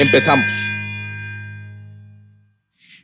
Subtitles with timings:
[0.00, 0.50] Empezamos.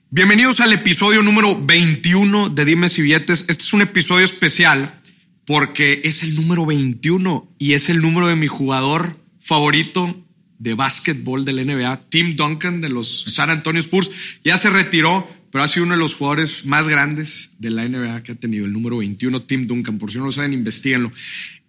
[0.08, 3.44] Bienvenidos al episodio número 21 de Dimes y Billetes.
[3.50, 4.98] Este es un episodio especial
[5.44, 10.24] porque es el número 21 y es el número de mi jugador favorito
[10.58, 14.10] de básquetbol del NBA, Tim Duncan de los San Antonio Spurs.
[14.42, 18.22] Ya se retiró, pero ha sido uno de los jugadores más grandes de la NBA
[18.22, 19.98] que ha tenido, el número 21, Tim Duncan.
[19.98, 21.12] Por si no lo saben, investiguenlo.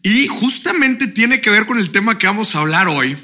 [0.01, 3.17] Y justamente tiene que ver con el tema que vamos a hablar hoy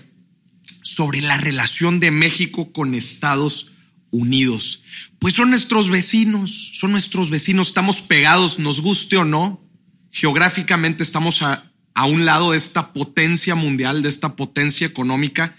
[0.94, 3.72] sobre la relación de México con Estados
[4.12, 4.84] Unidos.
[5.20, 9.68] Pues son nuestros vecinos, son nuestros vecinos, estamos pegados, nos guste o no.
[10.12, 15.56] Geográficamente estamos a, a un lado de esta potencia mundial, de esta potencia económica,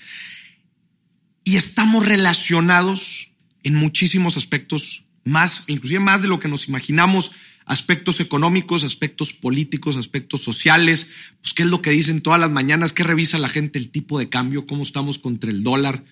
[1.45, 3.31] y estamos relacionados
[3.65, 7.33] en muchísimos aspectos, más, inclusive más de lo que nos imaginamos,
[7.67, 11.09] aspectos económicos, aspectos políticos, aspectos sociales,
[11.41, 14.19] pues qué es lo que dicen todas las mañanas, qué revisa la gente el tipo
[14.19, 16.05] de cambio, cómo estamos contra el dólar.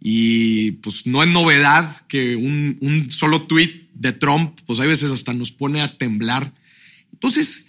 [0.00, 5.34] Y pues no es novedad que un, solo tweet de Trump, pues hay veces hasta
[5.34, 6.54] nos pone a temblar.
[7.12, 7.68] Entonces,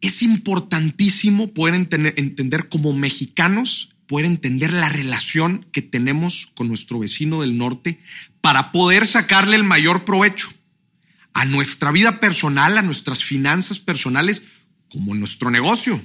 [0.00, 6.98] es importantísimo poder entender, entender como mexicanos, poder entender la relación que tenemos con nuestro
[6.98, 8.00] vecino del norte
[8.40, 10.48] para poder sacarle el mayor provecho
[11.34, 14.44] a nuestra vida personal, a nuestras finanzas personales,
[14.88, 16.04] como en nuestro negocio.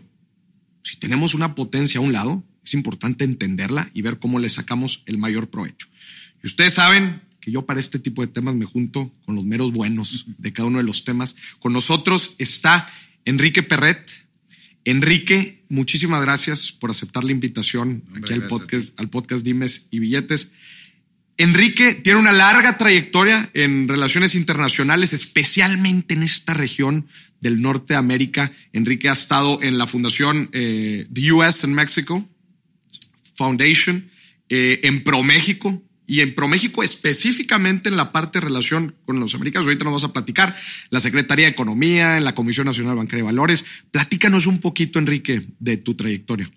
[0.84, 5.03] Si tenemos una potencia a un lado, es importante entenderla y ver cómo le sacamos
[5.06, 5.88] el mayor provecho.
[6.44, 9.72] Y ustedes saben que yo para este tipo de temas me junto con los meros
[9.72, 11.36] buenos de cada uno de los temas.
[11.59, 12.88] Con nosotros está
[13.25, 14.12] Enrique Perret.
[14.84, 20.51] Enrique, muchísimas gracias por aceptar la invitación aquí al podcast, al podcast Dimes y Billetes.
[21.40, 27.08] Enrique tiene una larga trayectoria en relaciones internacionales, especialmente en esta región
[27.40, 28.52] del norte de América.
[28.74, 32.28] Enrique ha estado en la fundación eh, The US and Mexico
[33.36, 34.09] Foundation,
[34.50, 39.68] eh, en ProMéxico y en ProMéxico específicamente en la parte de relación con los americanos.
[39.68, 40.56] Ahorita nos vamos a platicar
[40.90, 43.64] la Secretaría de Economía, en la Comisión Nacional Bancaria de Valores.
[43.92, 46.50] Platícanos un poquito, Enrique, de tu trayectoria.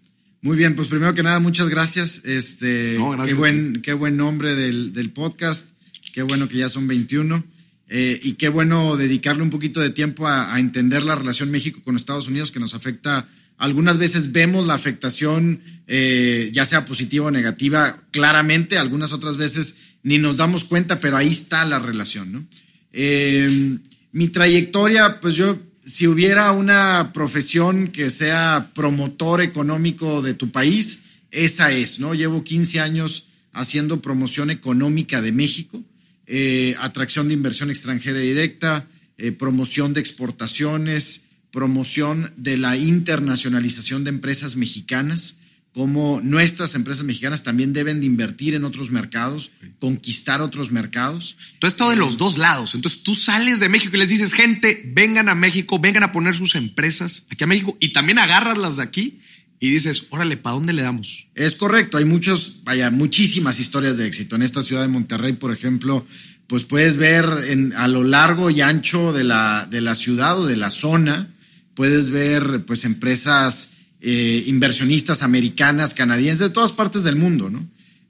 [0.43, 2.23] Muy bien, pues primero que nada, muchas gracias.
[2.25, 3.29] Este, No, gracias.
[3.29, 5.77] Qué buen, qué buen nombre del, del podcast.
[6.15, 7.45] Qué bueno que ya son 21.
[7.89, 11.81] eh, y qué bueno dedicarle un poquito de tiempo a, a entender la relación México
[11.85, 13.27] con Estados Unidos, que nos afecta.
[13.59, 18.79] Algunas veces vemos la afectación, eh, ya sea positiva o negativa, claramente.
[18.79, 22.47] Algunas otras veces ni nos damos cuenta, pero ahí está la relación, ¿no?
[22.93, 23.79] Eh,
[24.13, 25.59] mi trayectoria, pues yo
[25.91, 31.03] si hubiera una profesión que sea promotor económico de tu país,
[31.33, 32.15] esa es, ¿no?
[32.15, 35.83] Llevo 15 años haciendo promoción económica de México,
[36.27, 38.87] eh, atracción de inversión extranjera directa,
[39.19, 45.39] eh, promoción de exportaciones, promoción de la internacionalización de empresas mexicanas,
[45.73, 51.37] como nuestras empresas mexicanas también deben de invertir en otros mercados, conquistar otros mercados.
[51.59, 52.75] Tú has estado de los dos lados.
[52.75, 56.35] Entonces tú sales de México y les dices, gente, vengan a México, vengan a poner
[56.35, 59.21] sus empresas aquí a México y también agarras las de aquí
[59.61, 61.29] y dices, órale, ¿para dónde le damos?
[61.35, 64.35] Es correcto, hay muchos, vaya, muchísimas historias de éxito.
[64.35, 66.05] En esta ciudad de Monterrey, por ejemplo,
[66.47, 70.47] pues puedes ver en, a lo largo y ancho de la, de la ciudad o
[70.47, 71.33] de la zona,
[71.75, 77.69] puedes ver pues empresas eh, inversionistas americanas, canadienses, de todas partes del mundo, ¿no?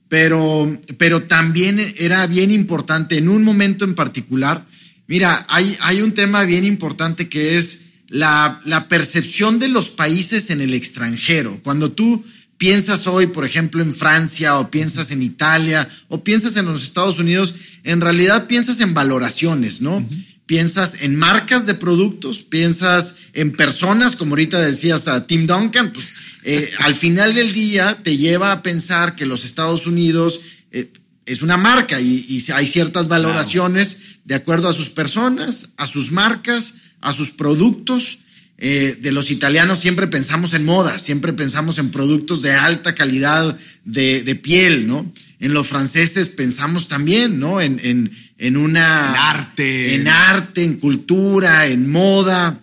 [0.08, 4.66] Pero, pero también era bien importante en un momento en particular.
[5.06, 10.50] Mira, hay, hay un tema bien importante que es la, la percepción de los países
[10.50, 11.60] en el extranjero.
[11.62, 12.24] Cuando tú
[12.60, 17.18] piensas hoy, por ejemplo, en Francia o piensas en Italia o piensas en los Estados
[17.18, 17.54] Unidos,
[17.84, 20.06] en realidad piensas en valoraciones, ¿no?
[20.50, 26.06] Piensas en marcas de productos, piensas en personas, como ahorita decías a Tim Duncan, pues,
[26.42, 30.40] eh, al final del día te lleva a pensar que los Estados Unidos
[30.72, 30.90] eh,
[31.24, 36.10] es una marca y, y hay ciertas valoraciones de acuerdo a sus personas, a sus
[36.10, 38.18] marcas, a sus productos.
[38.58, 43.56] Eh, de los italianos siempre pensamos en moda, siempre pensamos en productos de alta calidad
[43.84, 45.12] de, de piel, ¿no?
[45.38, 47.60] En los franceses pensamos también, ¿no?
[47.60, 49.10] En, en, en una...
[49.10, 49.94] En arte.
[49.94, 52.60] En arte, en cultura, en moda.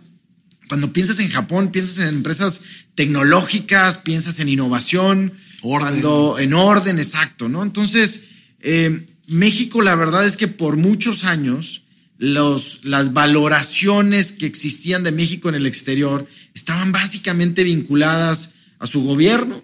[0.67, 5.33] Cuando piensas en Japón, piensas en empresas tecnológicas, piensas en innovación.
[5.61, 7.63] Cuando, en orden, exacto, ¿no?
[7.63, 8.27] Entonces,
[8.59, 11.83] eh, México, la verdad es que por muchos años,
[12.17, 19.03] los, las valoraciones que existían de México en el exterior estaban básicamente vinculadas a su
[19.03, 19.63] gobierno,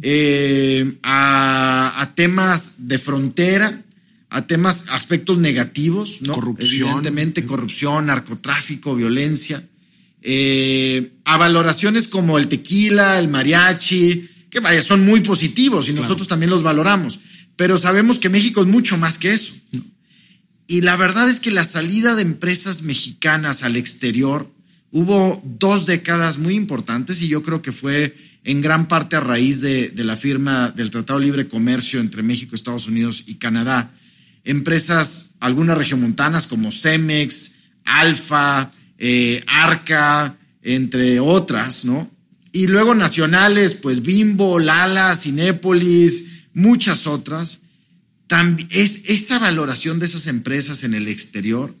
[0.00, 3.82] eh, a, temas de frontera,
[4.32, 6.32] a temas, aspectos negativos, ¿no?
[6.32, 6.88] Corrupción.
[6.88, 9.62] Evidentemente, corrupción, narcotráfico, violencia.
[10.22, 16.28] Eh, a valoraciones como el tequila, el mariachi, que vaya, son muy positivos y nosotros
[16.28, 17.20] también los valoramos.
[17.56, 19.54] Pero sabemos que México es mucho más que eso.
[20.66, 24.50] Y la verdad es que la salida de empresas mexicanas al exterior
[24.90, 28.14] hubo dos décadas muy importantes y yo creo que fue
[28.44, 32.54] en gran parte a raíz de, la firma del Tratado de Libre Comercio entre México,
[32.54, 33.92] Estados Unidos y Canadá.
[34.44, 37.54] Empresas, algunas regiomontanas como Cemex,
[37.84, 42.10] Alfa, eh, Arca, entre otras, ¿no?
[42.52, 47.62] Y luego nacionales, pues Bimbo, Lala, Cinépolis, muchas otras.
[48.26, 51.74] También, es, esa valoración de esas empresas en el exterior,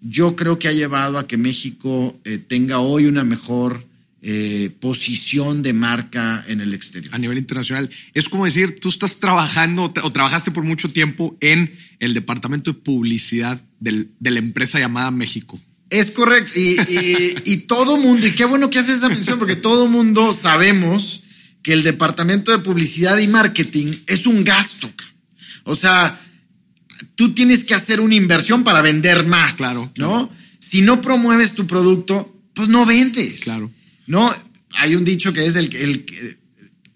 [0.00, 3.84] yo creo que ha llevado a que México eh, tenga hoy una mejor
[4.26, 7.14] eh, posición de marca en el exterior.
[7.14, 7.90] A nivel internacional.
[8.14, 12.78] Es como decir, tú estás trabajando o trabajaste por mucho tiempo en el departamento de
[12.80, 15.60] publicidad de la empresa llamada México.
[15.90, 16.58] Es correcto.
[16.58, 16.78] Y,
[17.44, 21.22] y, todo mundo, y qué bueno que haces esa mención, porque todo mundo sabemos
[21.62, 24.90] que el departamento de publicidad y marketing es un gasto.
[25.64, 26.18] O sea,
[27.14, 29.56] tú tienes que hacer una inversión para vender más.
[29.56, 29.92] Claro.
[29.98, 30.30] ¿No?
[30.58, 33.42] Si no promueves tu producto, pues no vendes.
[33.42, 33.70] Claro.
[34.06, 34.32] No,
[34.72, 36.38] hay un dicho que es el, que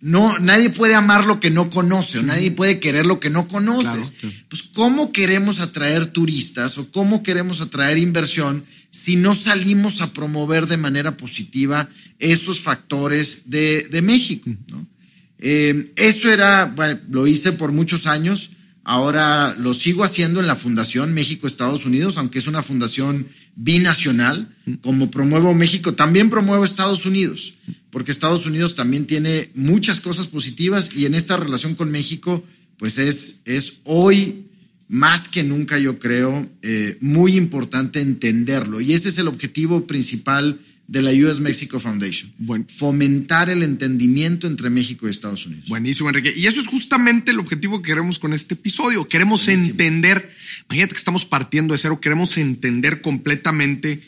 [0.00, 3.48] no, nadie puede amar lo que no conoce o nadie puede querer lo que no
[3.48, 4.12] conoces.
[4.48, 10.66] Pues, ¿cómo queremos atraer turistas o cómo queremos atraer inversión si no salimos a promover
[10.66, 11.88] de manera positiva
[12.20, 14.50] esos factores de, México?
[15.40, 18.50] Eh, eso era, bueno, lo hice por muchos años.
[18.84, 23.28] Ahora lo sigo haciendo en la Fundación México-Estados Unidos, aunque es una fundación
[23.58, 24.48] binacional.
[24.82, 27.54] Como promuevo México, también promuevo Estados Unidos,
[27.90, 32.44] porque Estados Unidos también tiene muchas cosas positivas y en esta relación con México,
[32.76, 34.44] pues es, es hoy
[34.88, 38.80] más que nunca, yo creo, eh, muy importante entenderlo.
[38.80, 40.58] Y ese es el objetivo principal
[40.88, 42.32] de la US Mexico Foundation.
[42.38, 42.64] Bueno.
[42.68, 45.68] Fomentar el entendimiento entre México y Estados Unidos.
[45.68, 46.32] Buenísimo, Enrique.
[46.34, 49.06] Y eso es justamente el objetivo que queremos con este episodio.
[49.06, 50.30] Queremos entender,
[50.68, 54.02] imagínate que estamos partiendo de cero, queremos entender completamente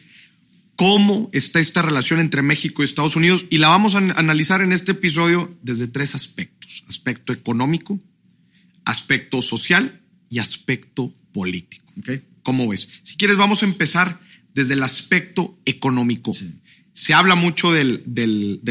[0.76, 4.72] cómo está esta relación entre México y Estados Unidos y la vamos a analizar en
[4.72, 6.84] este episodio desde tres aspectos.
[6.88, 7.98] Aspecto económico,
[8.84, 11.92] aspecto social y aspecto político.
[11.98, 12.22] Okay.
[12.42, 12.88] ¿Cómo ves?
[13.02, 14.18] Si quieres, vamos a empezar
[14.54, 16.32] desde el aspecto económico.
[16.92, 18.02] Se habla mucho del,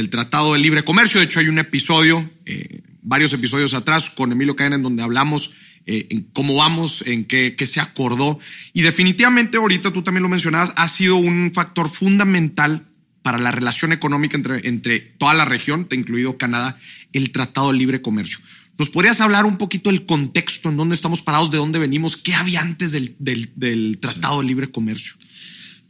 [0.09, 1.19] Tratado de Libre Comercio.
[1.19, 5.53] De hecho, hay un episodio, eh, varios episodios atrás, con Emilio Cadena, en donde hablamos
[5.91, 8.37] eh, en cómo vamos, en qué, se acordó.
[8.73, 12.85] Y definitivamente, ahorita tú también lo mencionabas, ha sido un factor fundamental
[13.23, 16.77] para la relación económica entre, entre toda la región, incluido Canadá,
[17.11, 18.37] el Tratado de Libre Comercio.
[18.77, 22.35] ¿Nos podrías hablar un poquito del contexto, en dónde estamos parados, de dónde venimos, qué
[22.35, 25.15] había antes del, Tratado de Libre Comercio?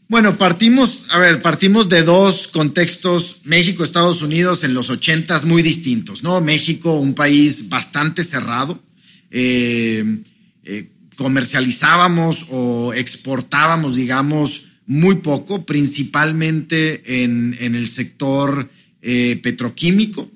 [0.07, 5.61] Bueno, partimos, a ver, partimos de dos contextos, México, Estados Unidos en los ochentas muy
[5.61, 6.39] distintos, ¿no?
[6.39, 8.81] México, un país bastante cerrado,
[9.31, 10.21] eh,
[10.63, 18.69] eh, comercializábamos o exportábamos, digamos, muy poco, principalmente en, el sector
[19.01, 20.29] eh, petroquímico.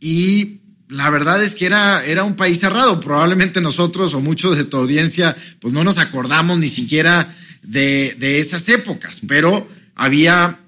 [0.00, 0.56] y
[0.88, 2.98] la verdad es que era, era un país cerrado.
[2.98, 8.68] Probablemente nosotros o muchos de tu audiencia, pues no nos acordamos ni siquiera de, esas
[8.68, 10.58] épocas, pero había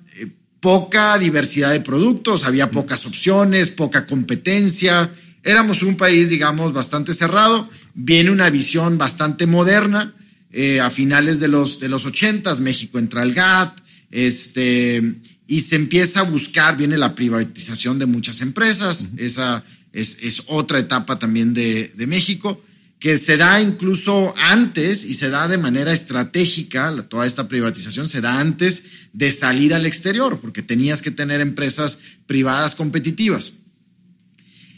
[0.60, 5.10] poca diversidad de productos, había pocas opciones, poca competencia.
[5.44, 7.68] Éramos un país, digamos, bastante cerrado.
[7.94, 10.14] Viene una visión bastante moderna.
[10.52, 13.78] Eh, a finales de los, de los 80, México entra al GATT,
[14.10, 15.14] este,
[15.46, 19.12] y se empieza a buscar, viene la privatización de muchas empresas.
[19.16, 22.62] Esa es, es, otra etapa también de, de México
[23.02, 28.20] que se da incluso antes y se da de manera estratégica, toda esta privatización se
[28.20, 33.54] da antes de salir al exterior, porque tenías que tener empresas privadas competitivas.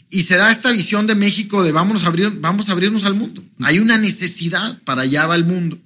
[0.09, 3.15] Y se da esta visión de México de vamos a, abrir, vamos a abrirnos al
[3.15, 3.43] mundo.
[3.61, 5.79] Hay una necesidad, para allá va el mundo.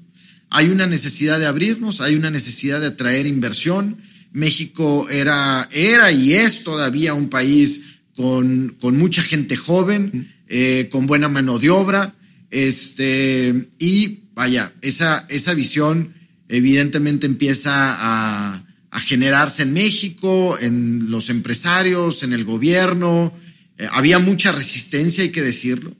[0.49, 3.97] Hay una necesidad de abrirnos, hay una necesidad de atraer inversión.
[4.31, 11.07] México era, era y es todavía un país con, con mucha gente joven, eh, con
[11.07, 12.15] buena mano de obra,
[12.51, 16.13] este, y vaya, esa, esa visión
[16.47, 18.65] evidentemente empieza a,
[19.01, 23.33] generarse en México, en los empresarios, en el gobierno,
[23.79, 25.95] Eh, había mucha resistencia, hay que decirlo.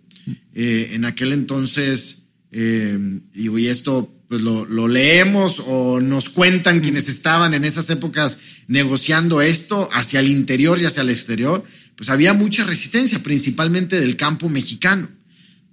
[0.53, 7.55] Eh, en aquel entonces, y esto pues lo, lo, leemos o nos cuentan quienes estaban
[7.55, 11.63] en esas épocas negociando esto hacia el interior y hacia el exterior,
[11.95, 15.09] pues había mucha resistencia, principalmente del campo mexicano.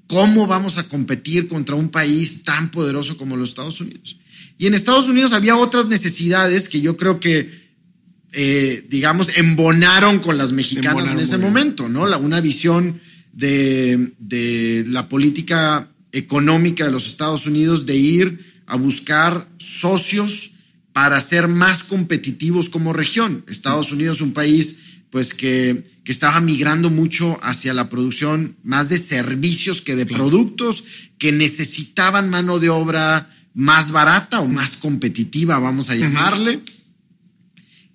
[0.06, 4.18] ¿Cómo vamos a competir contra un país tan poderoso como los Estados Unidos?
[4.58, 7.65] Y en Estados Unidos había otras necesidades que yo creo que,
[8.32, 12.06] eh, digamos, embonaron con las mexicanas en ese momento, ¿no?
[12.06, 13.00] La, una visión
[13.32, 20.52] de, de la política económica de los Estados Unidos de ir a buscar socios
[20.92, 23.44] para ser más competitivos como región.
[23.48, 24.80] Estados Unidos es un país
[25.10, 30.84] pues que, que, estaba migrando mucho hacia la producción más de servicios que de productos,
[31.18, 36.60] que necesitaban mano de obra más barata o más competitiva, vamos a llamarle,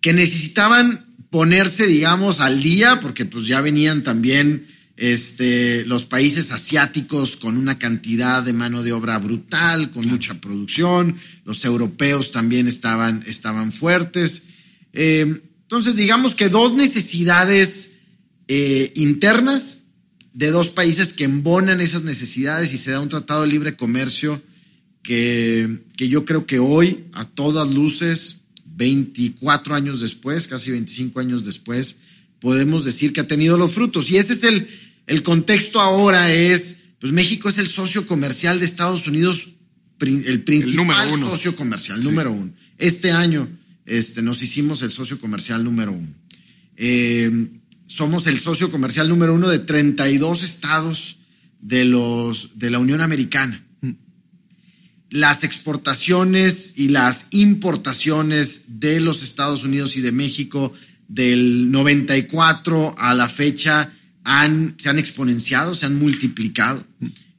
[0.02, 4.68] que necesitaban ponerse, digamos, al día, porque pues ya venían también
[4.98, 11.16] este, los países asiáticos con una cantidad de mano de obra brutal, con mucha producción,
[11.46, 14.44] los europeos también estaban, estaban fuertes.
[14.94, 17.98] Eh, entonces, digamos que dos necesidades
[18.48, 19.86] eh, internas
[20.34, 24.42] de dos países que embonan esas necesidades y se da un tratado de libre comercio
[25.02, 28.41] que, que yo creo que hoy, a todas luces,
[28.76, 31.98] 24 años después, casi 25 años después,
[32.40, 34.10] podemos decir que ha tenido los frutos.
[34.10, 34.68] Y ese es el,
[35.08, 39.50] el contexto ahora es, pues México es el socio comercial de Estados Unidos,
[40.00, 42.52] el principal socio comercial, número uno.
[42.78, 43.48] Este año
[43.86, 46.14] este, nos hicimos el socio comercial número uno.
[46.78, 47.50] Eh,
[47.86, 51.20] somos el socio comercial número uno de 32 estados
[51.60, 53.64] de, los, de la Unión Americana
[55.12, 60.74] las exportaciones y las importaciones de los Estados Unidos y de México
[61.10, 63.92] del 94 a la fecha
[64.24, 66.86] han, se han exponenciado, se han multiplicado.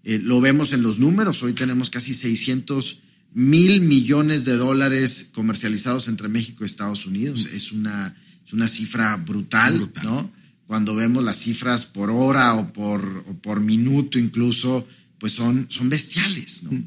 [0.05, 1.43] Eh, lo vemos en los números.
[1.43, 3.00] Hoy tenemos casi 600
[3.33, 7.49] mil millones de dólares comercializados entre México y Estados Unidos.
[7.55, 8.14] Es una,
[8.45, 10.31] es una cifra brutal, ¿no?
[10.67, 14.87] Cuando vemos las cifras por hora o por, por minuto incluso,
[15.19, 16.83] pues son, son bestiales, ¿no?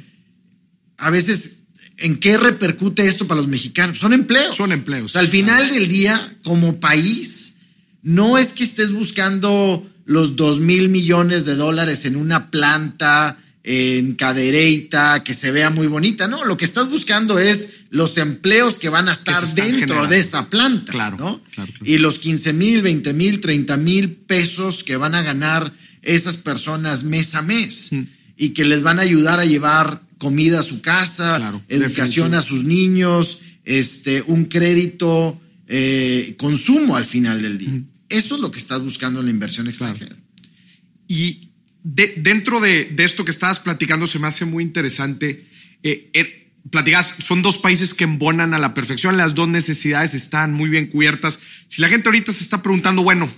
[0.95, 1.62] A veces
[1.97, 3.97] ¿En qué repercute esto para los mexicanos?
[3.97, 4.55] Son empleos.
[4.55, 5.15] Son empleos.
[5.15, 7.57] al final del día, como país,
[8.01, 14.15] no es que estés buscando los dos mil millones de dólares en una planta en
[14.15, 16.27] Cadereyta que se vea muy bonita.
[16.27, 20.49] No, lo que estás buscando es los empleos que van a estar dentro de esa
[20.49, 20.91] planta.
[20.91, 21.41] Claro, ¿no?
[21.83, 27.03] Y los 15 mil, 20 mil, 30 mil pesos que van a ganar esas personas
[27.05, 28.01] mes a mes mm.
[28.35, 32.63] y que les van a ayudar a llevar comida a su casa, educación a sus
[32.63, 35.37] niños, este, un crédito,
[35.67, 37.81] eh, consumo al final del día.
[38.07, 40.15] Eso es lo que estás buscando en la inversión extranjera.
[41.09, 41.49] Y
[41.83, 45.45] dentro de, esto que estabas platicando, se me hace muy interesante.
[45.83, 50.53] Eh, eh, platicas, son dos países que embonan a la perfección, las dos necesidades están
[50.53, 51.37] muy bien cubiertas.
[51.67, 53.29] Si la gente ahorita se está preguntando, bueno,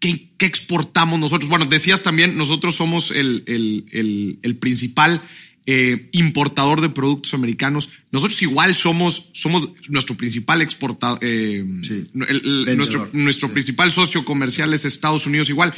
[0.00, 1.50] ¿qué, exportamos nosotros?
[1.50, 3.44] Bueno, decías también, nosotros somos el,
[4.42, 5.22] el principal
[5.66, 7.88] eh, importador de productos americanos.
[8.12, 11.64] Nosotros igual somos, somos nuestro principal exportador, eh,
[12.14, 15.74] nuestro, nuestro principal socio comercial es Estados Unidos igual.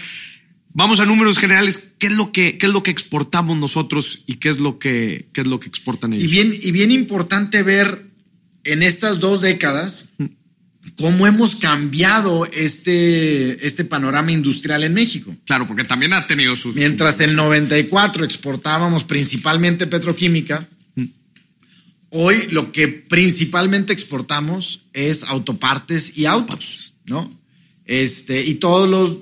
[0.74, 1.94] Vamos a números generales.
[1.98, 5.28] ¿Qué es lo que, qué es lo que exportamos nosotros y qué es lo que,
[5.32, 6.30] qué es lo que exportan ellos?
[6.30, 8.06] Y bien, y bien importante ver
[8.64, 10.24] en estas dos décadas mm
[10.98, 15.34] cómo hemos cambiado este, este panorama industrial en México.
[15.46, 16.74] Claro, porque también ha tenido sus...
[16.74, 20.68] Mientras en el 94 exportábamos principalmente petroquímica,
[22.10, 27.30] hoy lo que principalmente exportamos es autopartes y autos, ¿no?
[27.84, 29.18] Este, y todos los,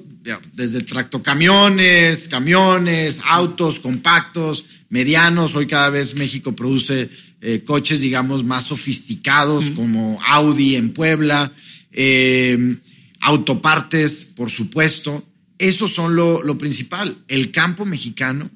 [0.54, 7.10] desde tractocamiones, camiones, autos compactos, medianos, hoy cada vez México produce
[7.42, 11.52] eh, coches, digamos, más sofisticados como Audi en Puebla,
[11.96, 12.76] eh,
[13.20, 15.26] autopartes, por supuesto.
[15.58, 17.18] Eso son lo, lo principal.
[17.28, 18.50] El campo mexicano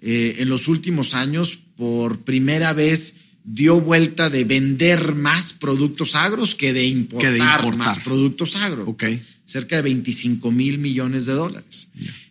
[0.00, 6.54] eh, en los últimos años, por primera vez, dio vuelta de vender más productos agros
[6.54, 8.88] que de importar, más productos agros.
[8.88, 9.22] Okay.
[9.44, 11.90] Cerca de 25 mil millones de dólares.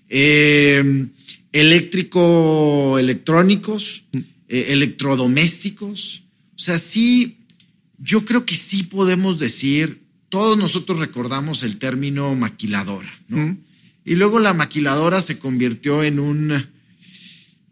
[0.09, 1.07] Eh,
[1.51, 4.17] eléctrico, electrónicos, mm.
[4.49, 6.23] eh, electrodomésticos.
[6.55, 7.39] O sea, sí,
[7.97, 10.01] yo creo que sí podemos decir,
[10.35, 13.37] todos nosotros recordamos el término maquiladora, ¿no?
[13.37, 13.57] Mm.
[14.03, 16.61] Y luego la maquiladora se convirtió en un,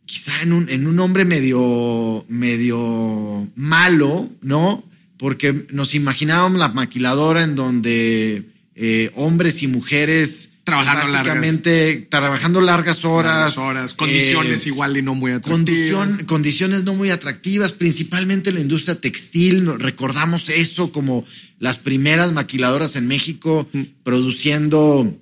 [0.05, 4.82] quizá en un, en un hombre medio, medio malo, ¿no?
[5.17, 12.10] Porque nos imaginábamos la maquiladora en donde eh, hombres y mujeres Trabajando básicamente largas.
[12.10, 13.58] trabajando largas horas.
[13.58, 16.24] horas condiciones eh, igual y no muy atractivas.
[16.25, 19.77] condiciones no muy atractivas, principalmente en la industria textil.
[19.77, 21.25] Recordamos eso como
[21.60, 23.82] las primeras maquiladoras en México mm.
[24.03, 25.13] produciendo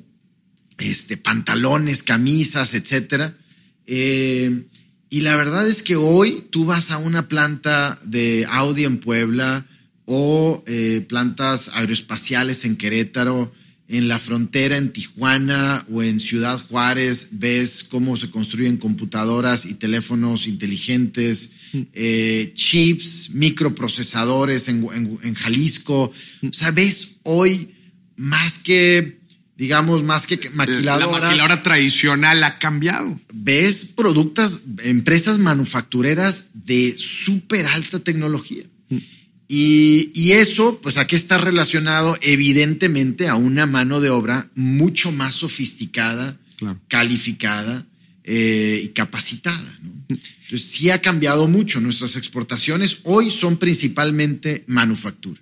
[0.77, 3.35] este, pantalones, camisas, etcétera.
[3.87, 4.63] Eh,
[5.09, 9.65] y la verdad es que hoy tú vas a una planta de Audi en Puebla
[10.05, 13.51] o eh, plantas aeroespaciales en Querétaro
[13.91, 19.73] en la frontera en Tijuana o en Ciudad Juárez ves cómo se construyen computadoras y
[19.73, 21.51] teléfonos inteligentes,
[21.93, 26.03] eh, chips, microprocesadores en, Jalisco.
[26.03, 27.75] O sea, ves hoy
[28.15, 29.19] más que,
[29.57, 31.11] digamos, más que maquiladoras.
[31.11, 33.19] La maquiladora tradicional ha cambiado.
[33.33, 38.63] Ves productos, empresas manufactureras de súper alta tecnología.
[39.53, 46.39] Y, eso, pues aquí está relacionado evidentemente a una mano de obra mucho más sofisticada,
[46.87, 47.85] calificada
[48.23, 49.77] eh, y capacitada.
[50.07, 51.81] Entonces sí ha cambiado mucho.
[51.81, 55.41] Nuestras exportaciones hoy son principalmente manufactura.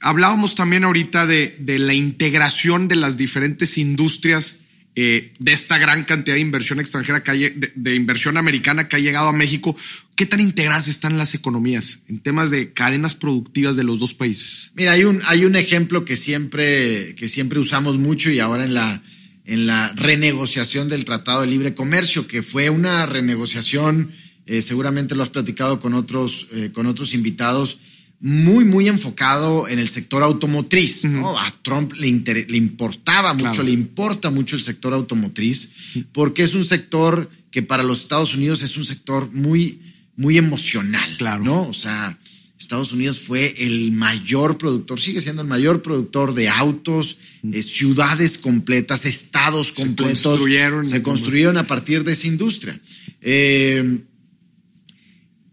[0.00, 4.62] Hablábamos también ahorita de, de la integración de las diferentes industrias
[4.94, 9.28] eh, de esta gran cantidad de inversión extranjera, que de, inversión americana que ha llegado
[9.28, 9.74] a México,
[10.22, 14.70] ¿qué tan integradas están las economías en temas de cadenas productivas de los dos países?
[14.76, 18.72] Mira, hay un, hay un ejemplo que siempre, que siempre usamos mucho y ahora en
[18.72, 19.02] la,
[19.46, 24.12] en la renegociación del Tratado de Libre Comercio, que fue una renegociación,
[24.46, 27.78] eh, seguramente lo has platicado con otros, eh, con otros invitados,
[28.20, 31.04] muy, muy enfocado en el sector automotriz.
[31.06, 31.36] ¿no?
[31.36, 36.64] A Trump le, le importaba mucho, le importa mucho el sector automotriz, porque es un
[36.64, 39.80] sector que para los Estados Unidos es un sector muy,
[40.16, 41.16] muy emocional.
[41.16, 41.44] Claro.
[41.44, 41.68] ¿no?
[41.68, 42.18] O sea,
[42.58, 47.18] Estados Unidos fue el mayor productor, sigue siendo el mayor productor de autos,
[47.52, 50.20] eh, ciudades completas, estados completos.
[50.20, 50.86] Se construyeron.
[50.86, 52.80] Se construyeron a partir de esa industria.
[53.20, 54.00] Eh,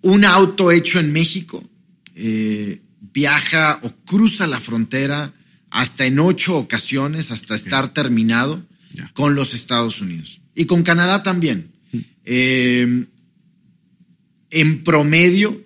[0.01, 1.67] un auto hecho en México
[2.15, 2.81] eh,
[3.13, 5.33] viaja o cruza la frontera
[5.71, 8.65] hasta en ocho ocasiones, hasta estar terminado
[9.13, 10.41] con los Estados Unidos.
[10.55, 11.71] Y con Canadá también.
[11.91, 11.97] Mm.
[12.25, 13.05] Eh,
[14.51, 15.63] en promedio,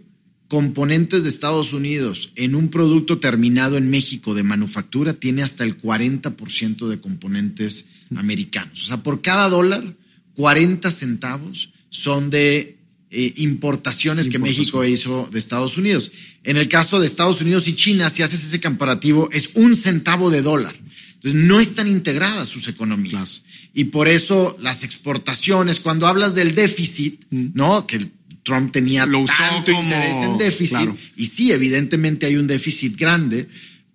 [0.48, 5.82] componentes de Estados Unidos en un producto terminado en México de manufactura tiene hasta el
[5.82, 8.84] 40% de componentes americanos.
[8.84, 9.96] O sea, por cada dólar,
[10.36, 12.78] 40 centavos son de
[13.10, 16.12] eh, importaciones que México hizo de Estados Unidos.
[16.44, 20.30] En el caso de Estados Unidos y China, si haces ese comparativo, es un centavo
[20.30, 20.76] de dólar.
[21.16, 23.44] Entonces, no están integradas sus economías.
[23.74, 27.48] Y por eso las exportaciones, cuando hablas del déficit, mm.
[27.54, 27.88] ¿no?
[27.88, 27.98] Que
[28.44, 33.48] Trump tenía tanto interés en déficit, y sí, evidentemente hay un déficit grande,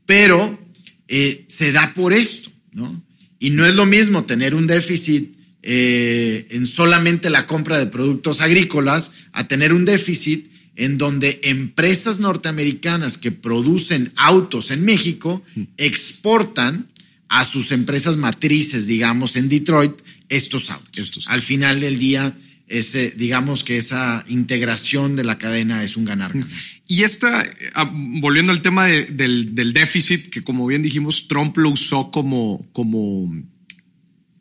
[0.07, 0.59] pero
[1.07, 3.03] eh, se da por esto, ¿no?
[3.39, 8.41] Y no es lo mismo tener un déficit eh, en solamente la compra de productos
[8.41, 15.43] agrícolas a tener un déficit en donde empresas norteamericanas que producen autos en México
[15.77, 16.89] exportan
[17.29, 21.27] a sus empresas matrices, digamos, en Detroit, estos autos.
[21.27, 22.37] Al final del día,
[22.69, 26.49] ese, digamos que esa integración de la cadena es un ganar-ganar.
[26.87, 31.71] Y esta, ah, volviendo al tema del, del, déficit, que como bien dijimos, Trump lo
[31.71, 33.31] usó como, como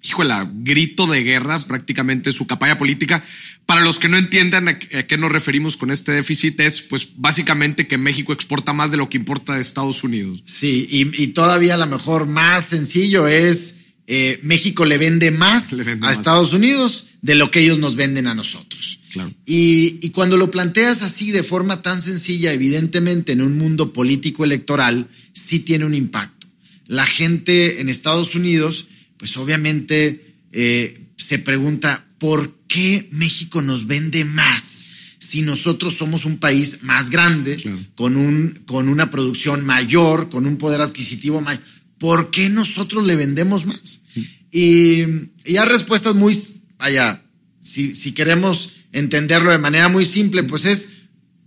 [0.02, 3.24] híjole, grito de guerra prácticamente su campaña política.
[3.66, 7.88] Para los que no entiendan a qué nos referimos con este déficit es pues básicamente
[7.88, 10.42] que México exporta más de lo que importa de Estados Unidos.
[10.46, 16.12] Sí, y, todavía a lo mejor más sencillo es eh, México le vende más a
[16.14, 19.00] Estados Unidos de lo que ellos nos venden a nosotros.
[19.12, 19.34] Claro.
[19.46, 24.44] Y, y cuando lo planteas así de forma tan sencilla, evidentemente en un mundo político
[24.44, 26.48] electoral, sí tiene un impacto.
[26.86, 34.24] La gente en Estados Unidos pues obviamente eh, se pregunta, ¿por qué México nos vende
[34.26, 34.86] más?
[35.20, 37.58] si nosotros somos un país más grande,
[37.96, 41.62] con, un, con una producción mayor, con un poder adquisitivo mayor?
[41.98, 44.04] ¿Por qué nosotros le vendemos más?
[44.52, 45.02] Y,
[45.44, 46.38] y hay respuestas muy,
[46.78, 47.24] vaya,
[47.62, 50.98] si, si queremos entenderlo de manera muy simple, pues es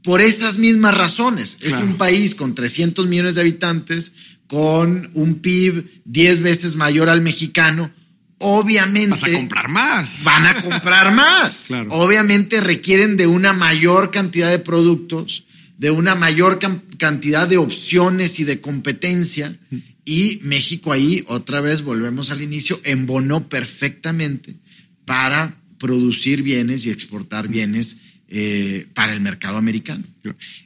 [0.03, 1.59] por esas mismas razones.
[1.63, 4.13] Es un país con 300 millones de habitantes,
[4.47, 7.91] con un PIB 10 veces mayor al mexicano.
[8.39, 9.11] Obviamente.
[9.11, 10.25] Vas a comprar más.
[10.25, 11.69] Van a comprar más.
[11.91, 15.45] Obviamente requieren de una mayor cantidad de productos,
[15.77, 16.59] de una mayor
[16.99, 19.55] cantidad de opciones y de competencia.
[20.07, 24.57] Y México ahí, otra vez volvemos al inicio, embonó perfectamente
[25.11, 30.05] para producir bienes y exportar bienes eh, para el mercado americano.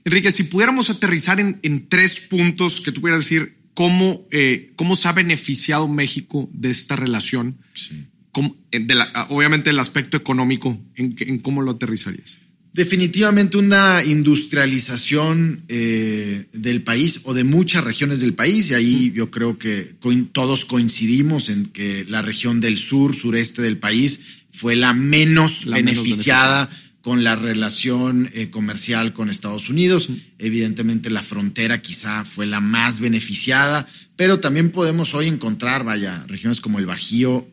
[0.05, 5.09] Enrique, si pudiéramos aterrizar en, tres puntos que tú pudieras decir cómo, eh, cómo se
[5.09, 7.57] ha beneficiado México de esta relación,
[7.91, 8.87] eh,
[9.31, 12.37] obviamente el aspecto económico, en, cómo lo aterrizarías.
[12.75, 19.59] Definitivamente una industrialización del país o de muchas regiones del país, y ahí yo creo
[19.59, 19.95] que
[20.33, 26.69] todos coincidimos en que la región del sur, sureste del país, fue la menos beneficiada
[27.05, 30.09] con la relación eh, comercial con Estados Unidos.
[30.39, 36.63] Evidentemente la frontera quizá fue la más beneficiada, pero también podemos hoy encontrar, vaya, regiones
[36.63, 37.47] como el Bajío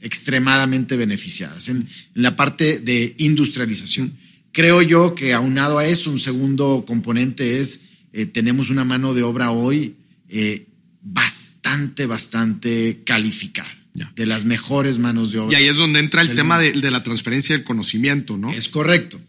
[0.00, 1.68] extremadamente beneficiadas.
[1.68, 4.12] En, la parte de industrialización.
[4.56, 7.82] Creo yo que aunado a eso, un segundo componente es,
[8.14, 9.96] eh, tenemos una mano de obra hoy
[10.30, 10.66] eh,
[11.02, 13.68] bastante, bastante calificada
[14.14, 15.52] de las mejores manos de obra.
[15.52, 18.50] Y ahí es donde entra el tema de, la transferencia del conocimiento, ¿no?
[18.50, 19.20] Es correcto.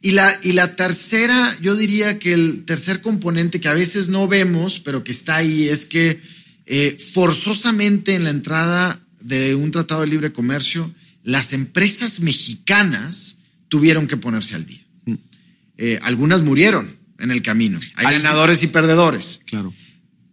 [0.00, 4.28] Y la, y la tercera, yo diría que el tercer componente que a veces no
[4.28, 6.18] vemos, pero que está ahí, es que
[6.64, 10.90] eh, forzosamente en la entrada de un tratado de libre comercio,
[11.22, 13.39] las empresas mexicanas
[13.70, 14.84] tuvieron que ponerse al día.
[15.06, 15.14] Mm.
[15.78, 17.78] Eh, algunas murieron en el camino.
[17.94, 19.40] Hay ganadores y perdedores.
[19.46, 19.72] Claro.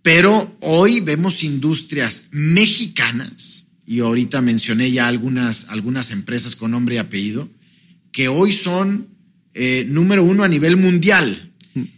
[0.02, 6.98] Pero hoy vemos industrias mexicanas y ahorita mencioné ya algunas, algunas empresas con nombre y
[6.98, 7.50] apellido,
[8.12, 9.08] que hoy son
[9.54, 11.54] eh, número uno a nivel mundial.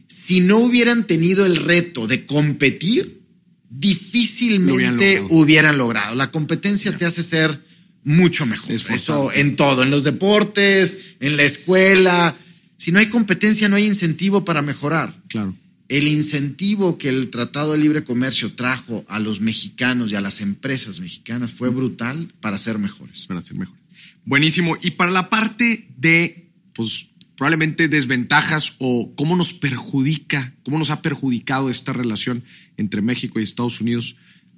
[0.08, 3.22] Si no hubieran tenido el reto de competir,
[3.70, 6.16] difícilmente hubieran logrado.
[6.16, 7.64] La competencia te hace ser
[8.10, 8.72] mucho mejor.
[8.72, 12.36] Eso en todo, en los deportes, en la escuela.
[12.78, 15.16] Si no hay competencia, no hay incentivo para mejorar.
[15.28, 15.56] Claro
[15.90, 20.40] el incentivo que el Tratado de Libre Comercio trajo a los mexicanos y a las
[20.40, 23.26] empresas mexicanas fue brutal para ser mejores.
[23.26, 23.82] Para ser mejores.
[24.24, 24.78] Buenísimo.
[24.82, 31.02] Y para la parte de, pues, probablemente desventajas o cómo nos perjudica, cómo nos ha
[31.02, 32.44] perjudicado esta relación
[32.78, 34.16] entre México y Estados Unidos,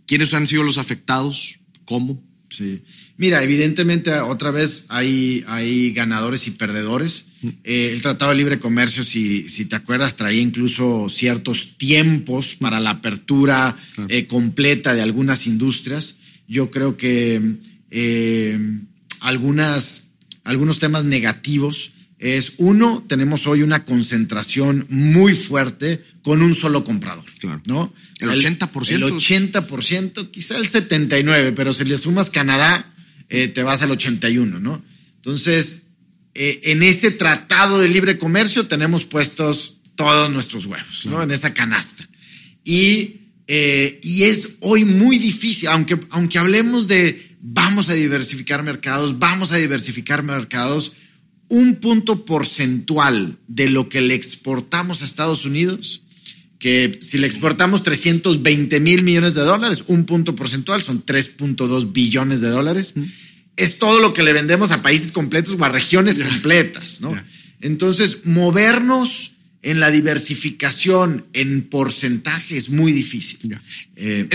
[0.07, 1.59] ¿quiénes han sido los afectados?
[1.85, 2.21] ¿Cómo?
[2.51, 2.81] Sí.
[3.15, 7.27] Mira, evidentemente otra vez hay, hay ganadores y perdedores.
[7.63, 12.81] Eh, el Tratado de Libre Comercio, si, si te acuerdas, traía incluso ciertos tiempos para
[12.81, 13.75] la apertura
[14.09, 16.17] eh, completa de algunas industrias.
[16.45, 17.41] Yo creo que
[17.89, 18.59] eh,
[19.21, 20.09] algunas,
[20.43, 27.25] algunos temas negativos es, uno, tenemos hoy una concentración muy fuerte con un solo comprador.
[27.39, 27.61] Claro.
[27.65, 27.93] ¿no?
[28.19, 28.89] El 80%.
[28.91, 32.93] El 80%, quizá el 79%, pero si le sumas Canadá,
[33.27, 34.83] eh, te vas al 81%, ¿no?
[35.15, 35.87] Entonces,
[36.35, 41.23] eh, en ese tratado de libre comercio tenemos puestos todos nuestros huevos, ¿no?
[41.23, 42.07] En esa canasta.
[42.63, 49.17] Y, eh, y es hoy muy difícil, aunque, aunque hablemos de vamos a diversificar mercados,
[49.17, 50.93] vamos a diversificar mercados,
[51.51, 56.01] un punto porcentual de lo que le exportamos a Estados Unidos,
[56.59, 62.39] que si le exportamos 320 mil millones de dólares, un punto porcentual son 3.2 billones
[62.39, 62.93] de dólares,
[63.57, 67.13] es todo lo que le vendemos a países completos o a regiones completas, ¿no?
[67.59, 73.59] Entonces, movernos en la diversificación en porcentaje es muy difícil.
[73.97, 74.27] Eh,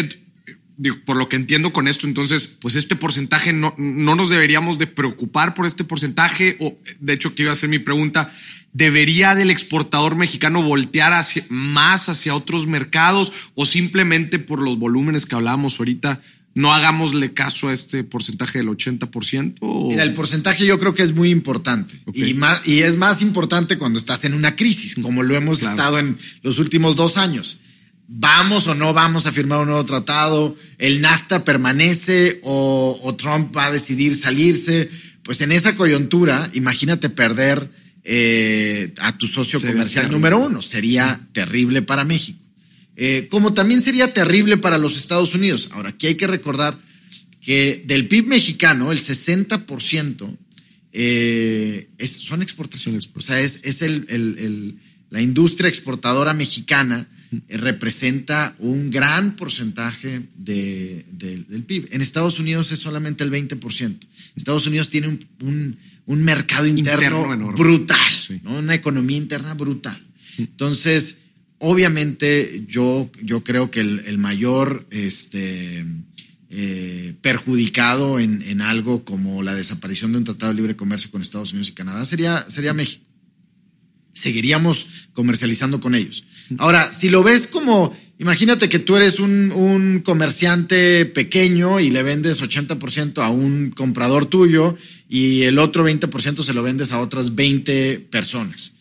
[1.04, 4.86] por lo que entiendo con esto, entonces, pues este porcentaje no, no nos deberíamos de
[4.86, 8.30] preocupar por este porcentaje, o de hecho que iba a ser mi pregunta,
[8.72, 15.24] ¿debería del exportador mexicano voltear hacia, más hacia otros mercados o simplemente por los volúmenes
[15.24, 16.20] que hablábamos ahorita,
[16.54, 19.88] no hagámosle caso a este porcentaje del 80%?
[19.88, 23.78] Mira, el porcentaje yo creo que es muy importante y, más, y es más importante
[23.78, 27.60] cuando estás en una crisis, como lo hemos estado en los últimos dos años
[28.08, 33.66] vamos o no vamos a firmar un nuevo tratado, el NAFTA permanece o, Trump va
[33.66, 34.88] a decidir salirse,
[35.22, 37.70] pues en esa coyuntura, imagínate perder
[38.04, 42.38] eh, a tu socio comercial número uno, sería terrible para México.
[42.98, 45.68] Eh, como también sería terrible para los Estados Unidos.
[45.72, 46.78] Ahora, aquí hay que recordar
[47.40, 50.36] que del PIB mexicano, el 60%
[50.92, 53.10] eh, son exportaciones.
[53.14, 54.78] O sea, es, es el,
[55.10, 57.06] la industria exportadora mexicana
[57.48, 61.88] representa un gran porcentaje de, del PIB.
[61.92, 63.96] En Estados Unidos es solamente el 20%.
[64.36, 67.98] Estados Unidos tiene un, un, mercado interno, brutal,
[68.42, 68.58] ¿no?
[68.58, 70.00] una economía interna brutal.
[70.38, 71.22] Entonces,
[71.58, 75.84] obviamente yo, yo creo que el, mayor este,
[76.50, 81.22] eh, perjudicado en, en, algo como la desaparición de un tratado de libre comercio con
[81.22, 83.05] Estados Unidos y Canadá sería, sería México.
[84.16, 86.24] Seguiríamos comercializando con ellos.
[86.58, 92.02] Ahora, si lo ves como, imagínate que tú eres un, un comerciante pequeño y le
[92.02, 94.76] vendes 80% a un comprador tuyo
[95.08, 98.72] y el otro 20% se lo vendes a otras 20 personas.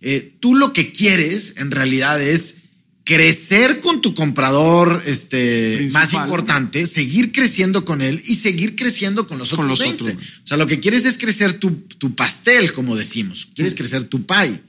[0.00, 2.64] Eh, tú lo que quieres en realidad es
[3.04, 9.38] crecer con tu comprador este, más importante, seguir creciendo con él y seguir creciendo con
[9.38, 13.48] los otros con O sea, lo que quieres es crecer tu, tu pastel, como decimos.
[13.54, 14.60] Quieres crecer tu pie.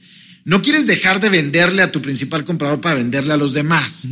[0.46, 4.08] No quieres dejar de venderle a tu principal comprador para venderle a los demás.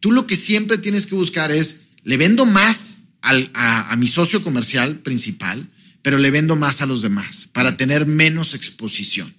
[0.00, 4.06] Tú lo que siempre tienes que buscar es, le vendo más al, a, a mi
[4.06, 5.68] socio comercial principal,
[6.00, 9.34] pero le vendo más a los demás para tener menos exposición.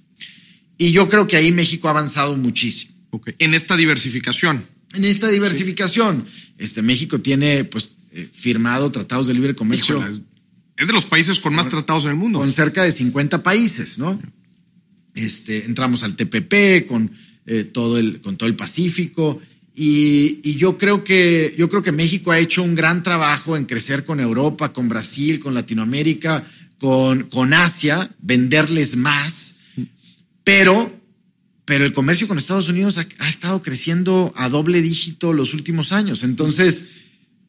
[0.77, 2.93] Y yo creo que ahí México ha avanzado muchísimo.
[3.39, 4.65] En esta diversificación.
[4.93, 6.27] En esta diversificación.
[6.57, 10.05] Este México tiene pues eh, firmado tratados de libre comercio.
[10.05, 12.39] es de los países con más tratados en el mundo.
[12.39, 14.19] Con cerca de 50 países, ¿no?
[15.15, 17.12] Este, entramos al TPP con
[17.47, 19.41] eh, todo el con todo el Pacífico
[19.73, 23.65] y, y, yo creo que yo creo que México ha hecho un gran trabajo en
[23.65, 26.45] crecer con Europa, con Brasil, con Latinoamérica,
[26.78, 29.56] con, con Asia, venderles más
[30.45, 31.01] pero,
[31.65, 36.23] pero el comercio con Estados Unidos ha, estado creciendo a doble dígito los últimos años.
[36.23, 36.94] Entonces,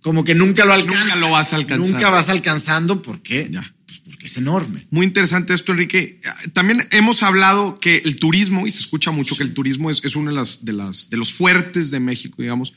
[0.07, 1.05] como que nunca lo alcanzas.
[1.05, 1.91] Nunca lo vas a alcanzar.
[1.91, 3.03] Nunca vas alcanzando.
[3.03, 3.49] ¿Por qué?
[3.51, 3.75] Ya.
[3.87, 4.87] Pues porque es enorme.
[4.93, 6.21] Muy interesante esto, Enrique.
[6.53, 10.15] También hemos hablado que el turismo, y se escucha mucho que el turismo es, es
[10.15, 12.73] uno de, las, de, las, de los fuertes de México, digamos.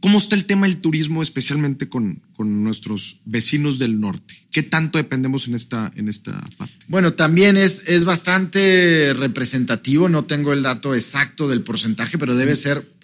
[0.00, 4.34] ¿Cómo está el tema del turismo, especialmente con, con, nuestros vecinos del norte?
[4.50, 6.74] ¿Qué tanto dependemos en esta, en esta parte?
[6.88, 12.56] Bueno, también es, es bastante representativo, no tengo el dato exacto del porcentaje, pero debe
[12.56, 12.97] ser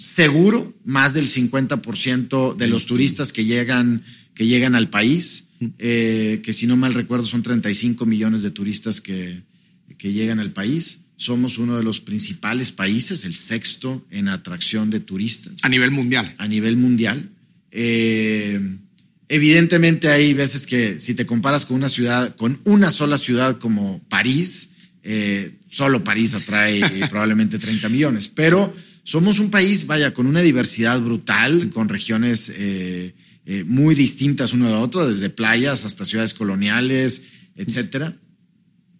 [0.00, 4.02] seguro más del 50% de los turistas que llegan,
[4.34, 9.02] que llegan al país, eh, que si no mal recuerdo son 35 millones de turistas
[9.02, 9.42] que,
[9.98, 11.02] que llegan al país.
[11.16, 15.62] Somos uno de los principales países, el sexto en atracción de turistas.
[15.62, 16.34] A nivel mundial.
[16.38, 17.28] A nivel mundial.
[17.70, 18.58] Eh,
[19.28, 24.02] evidentemente hay veces que si te comparas con una ciudad, con una sola ciudad como
[24.08, 24.70] París,
[25.02, 31.00] eh, solo París atrae probablemente 30 millones, pero somos un país, vaya, con una diversidad
[31.00, 33.14] brutal, con regiones eh,
[33.66, 37.24] muy distintas uno de otro, desde playas hasta ciudades coloniales,
[37.56, 38.16] etcétera.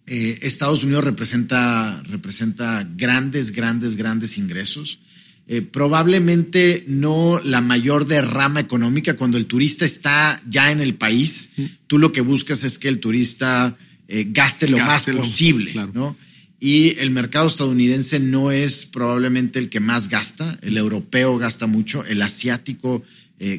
[0.07, 4.99] Eh, Estados Unidos representa, representa grandes, grandes, grandes ingresos.
[5.47, 11.51] Eh, probablemente no la mayor derrama económica cuando el turista está ya en el país.
[11.87, 16.15] Tú lo que buscas es que el turista eh, gaste lo más posible, ¿no?
[16.61, 20.57] Y el mercado estadounidense no es probablemente el que más gasta.
[20.61, 23.03] El europeo gasta mucho, el asiático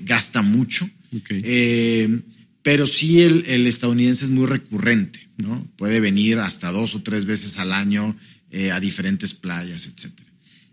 [0.05, 0.89] gasta mucho.
[2.63, 5.29] pero sí el, el estadounidense es muy recurrente.
[5.37, 5.67] ¿no?
[5.77, 8.17] Puede venir hasta dos o tres veces al año
[8.51, 10.13] eh, a diferentes playas, etc.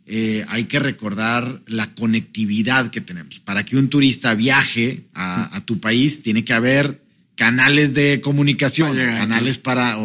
[0.06, 3.39] Eh, hay que recordar la conectividad que tenemos.
[3.39, 7.02] Para que un turista viaje a, tu país, tiene que haber
[7.36, 9.98] canales de comunicación, canales para,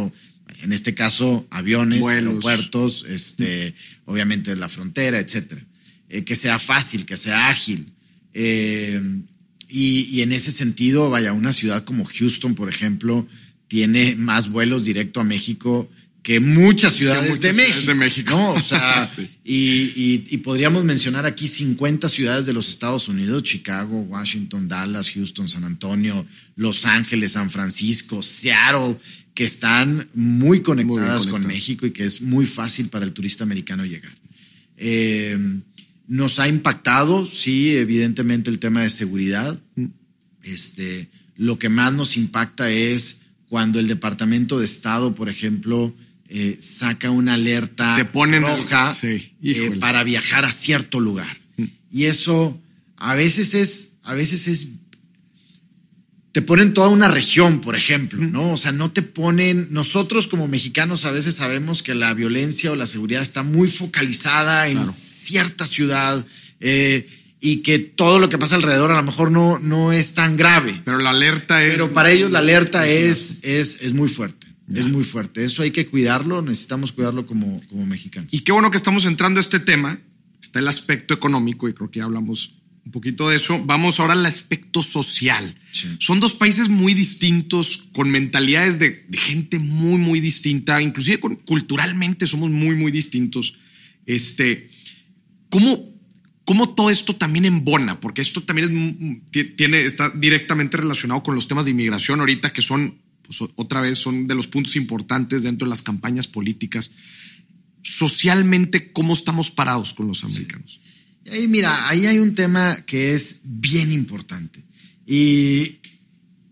[0.64, 3.74] en este caso, aviones, aeropuertos, este,
[4.06, 5.52] obviamente la frontera, etc.
[6.08, 7.92] Eh, que sea fácil, que sea ágil.
[8.34, 13.28] y, y, en ese sentido, vaya, una ciudad como Houston, por ejemplo,
[13.68, 15.88] tiene más vuelos directo a México
[16.24, 19.06] que muchas ciudades, de, México, O sea,
[19.44, 25.64] y, podríamos mencionar aquí 50 ciudades de los Estados Unidos, Chicago, Washington, Dallas, Houston, San
[25.64, 26.24] Antonio,
[26.56, 28.96] Los Ángeles, San Francisco, Seattle,
[29.34, 33.84] que están muy conectadas, con México y que es muy fácil para el turista americano
[33.84, 34.16] llegar.
[34.78, 35.38] Eh,
[36.08, 39.60] nos ha impactado, sí, evidentemente el tema de seguridad.
[39.76, 39.86] Mm.
[40.42, 45.94] Este, lo que más nos impacta es cuando el Departamento de Estado, por ejemplo,
[46.28, 51.38] eh, saca una alerta roja eh, para viajar a cierto lugar.
[51.56, 51.64] Mm.
[51.92, 52.60] Y eso
[52.96, 54.68] a veces es, a veces es,
[56.32, 58.32] te ponen toda una región, por ejemplo, mm.
[58.32, 58.52] ¿no?
[58.52, 62.76] O sea, no te ponen, nosotros como mexicanos a veces sabemos que la violencia o
[62.76, 66.24] la seguridad está muy focalizada en cierta ciudad.
[66.60, 67.08] Eh,
[67.40, 70.80] y que todo lo que pasa alrededor a lo mejor no, no es tan grave.
[70.82, 71.72] Pero la alerta es...
[71.72, 74.43] Pero para ellos la alerta es, es, es muy fuerte.
[74.72, 75.44] Es muy fuerte.
[75.44, 78.28] Eso hay que cuidarlo, necesitamos cuidarlo como, como mexicanos.
[78.32, 79.98] Y qué bueno que estamos entrando a este tema.
[80.40, 83.62] Está el aspecto económico y creo que ya hablamos un poquito de eso.
[83.64, 85.54] Vamos ahora al aspecto social.
[85.72, 85.88] Sí.
[86.00, 91.36] Son dos países muy distintos, con mentalidades de, de gente muy, muy distinta, inclusive con-
[91.36, 93.56] culturalmente somos muy, muy distintos.
[94.06, 94.70] Este,
[95.50, 95.92] ¿cómo,
[96.44, 98.00] ¿Cómo todo esto también embona?
[98.00, 102.20] Porque esto también es, mm, ti- tiene, está directamente relacionado con los temas de inmigración
[102.20, 106.28] ahorita, que son, pues, otra vez, son de los puntos importantes dentro de las campañas
[106.28, 106.92] políticas.
[107.82, 110.80] Socialmente, ¿cómo estamos parados con los americanos?
[111.24, 114.62] Y ahí, mira, ahí hay un tema que es bien importante.
[115.06, 115.78] Y,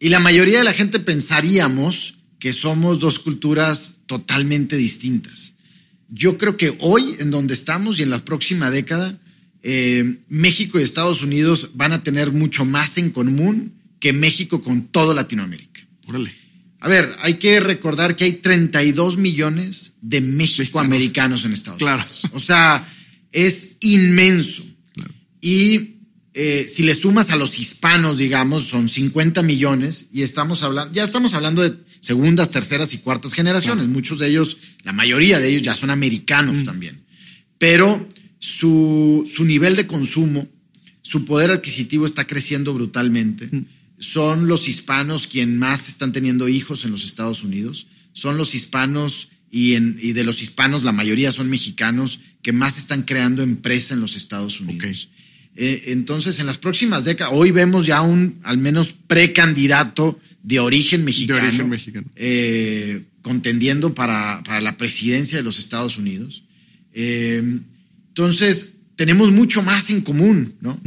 [0.01, 5.55] y la mayoría de la gente pensaríamos que somos dos culturas totalmente distintas.
[6.09, 9.19] Yo creo que hoy, en donde estamos y en la próxima década,
[9.63, 14.89] eh, México y Estados Unidos van a tener mucho más en común que México con
[14.89, 15.87] todo Latinoamérica.
[16.09, 16.42] Órale.
[16.83, 21.99] A ver, hay que recordar que hay 32 millones de México-americanos en Estados Claro.
[21.99, 22.23] Unidos.
[22.33, 22.85] O sea,
[23.31, 24.65] es inmenso.
[24.93, 25.15] Claro.
[25.41, 25.99] Y
[26.35, 31.05] eh, si le sumas a los hispanos, digamos, son 50 millones y estamos hablando, ya
[31.05, 33.87] estamos hablando de segundas, terceras y cuartas generaciones.
[33.87, 37.05] Muchos de ellos, la mayoría de ellos ya son americanos también.
[37.59, 38.09] Pero
[38.41, 40.49] su, su nivel de consumo,
[41.01, 43.49] su poder adquisitivo está creciendo brutalmente.
[44.03, 47.87] Son los hispanos quien más están teniendo hijos en los Estados Unidos.
[48.13, 52.79] Son los hispanos y, en, y de los hispanos la mayoría son mexicanos que más
[52.79, 55.09] están creando empresa en los Estados Unidos.
[55.55, 61.05] Eh, entonces, en las próximas décadas, hoy vemos ya un al menos precandidato de origen
[61.05, 62.07] mexicano, origen mexicano.
[62.17, 66.43] eh, contendiendo para, para la presidencia de los Estados Unidos.
[66.93, 67.41] Eh,
[68.09, 70.81] entonces, tenemos mucho más en común, ¿no?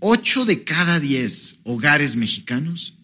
[0.00, 2.94] Ocho de cada diez hogares mexicanos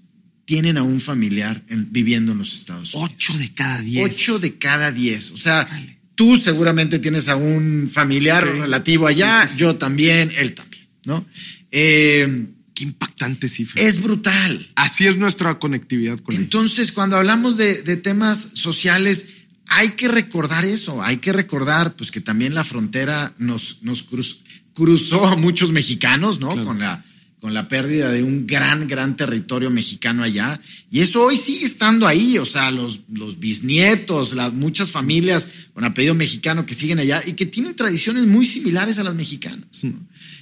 [0.44, 3.10] tienen a un familiar en- viviendo en los Estados Unidos.
[3.12, 4.04] Ocho de cada diez.
[4.04, 5.30] Ocho de cada diez.
[5.32, 5.68] O sea,
[6.14, 8.60] tú seguramente tienes a un familiar Sí.
[8.60, 9.60] relativo allá, Sí, sí, sí.
[9.60, 11.26] yo también, él también, ¿no?
[11.70, 13.82] Eh, Qué impactante cifra.
[13.82, 14.70] es brutal.
[14.76, 16.44] Así es nuestra conectividad con ellos.
[16.44, 19.28] Entonces, cuando hablamos de, de temas sociales,
[19.66, 24.42] hay que recordar eso, hay que recordar pues que también la frontera nos, nos cruz-
[24.76, 26.50] cruzó a muchos mexicanos, ¿no?
[26.50, 26.66] Claro.
[26.66, 27.02] Con la
[27.40, 30.58] con la pérdida de un gran, gran territorio mexicano allá.
[30.90, 35.84] Y eso hoy sigue estando ahí, o sea, los, los bisnietos, las muchas familias con
[35.84, 39.84] apellido mexicano que siguen allá y que tienen tradiciones muy similares a las mexicanas.
[39.84, 39.94] ¿no?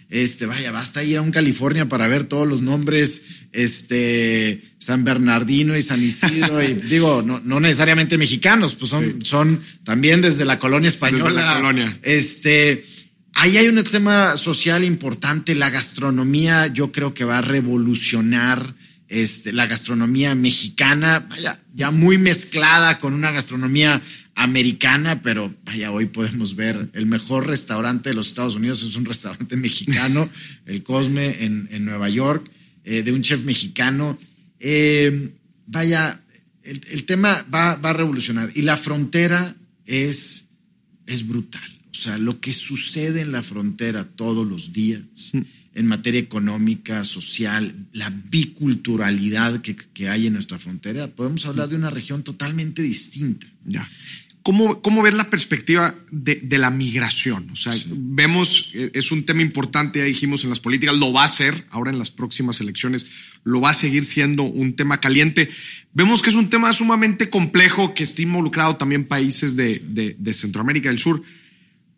[0.08, 5.76] Este, vaya, basta ir a un California para ver todos los nombres, este, San Bernardino
[5.76, 9.28] y San Isidro, y digo, no, no necesariamente mexicanos, pues son, Sí.
[9.28, 11.24] son también desde la colonia española.
[11.24, 11.98] Desde la colonia.
[12.02, 12.86] Este,
[13.34, 15.54] ahí hay un tema social importante.
[15.54, 18.74] La gastronomía, yo creo que va a revolucionar
[19.08, 24.00] este, la gastronomía mexicana, vaya, ya muy mezclada con una gastronomía
[24.34, 29.04] americana, pero vaya, hoy podemos ver el mejor restaurante de los Estados Unidos es un
[29.04, 30.28] restaurante mexicano,
[30.66, 32.50] el Cosme en, en Nueva York,
[32.84, 34.18] eh, de un chef mexicano.
[34.58, 35.30] Eh,
[35.66, 36.20] vaya,
[36.62, 38.50] el, el tema va, va a revolucionar.
[38.54, 39.54] Y la frontera
[39.86, 40.48] es,
[41.06, 41.62] es brutal.
[41.94, 45.32] O sea, lo que sucede en la frontera todos los días,
[45.74, 51.76] en materia económica, social, la biculturalidad que, que hay en nuestra frontera, podemos hablar de
[51.76, 53.46] una región totalmente distinta.
[53.64, 53.88] Ya.
[54.42, 57.48] ¿Cómo, ¿Cómo ves la perspectiva de, de la migración?
[57.52, 61.22] O sea, vemos, eh, es un tema importante, ya dijimos en las políticas, lo va
[61.22, 63.06] a ser, ahora en las próximas elecciones,
[63.44, 65.48] lo va a seguir siendo un tema caliente.
[65.92, 70.34] Vemos que es un tema sumamente complejo, que está involucrado también países de, de, de
[70.34, 71.22] Centroamérica del Sur.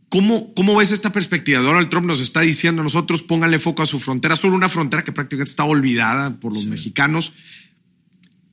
[0.09, 1.61] ¿Cómo, ¿Cómo ves esta perspectiva?
[1.61, 5.12] Donald Trump nos está diciendo, nosotros pónganle foco a su frontera, solo una frontera que
[5.12, 6.69] prácticamente está olvidada por los Sí.
[6.69, 7.33] mexicanos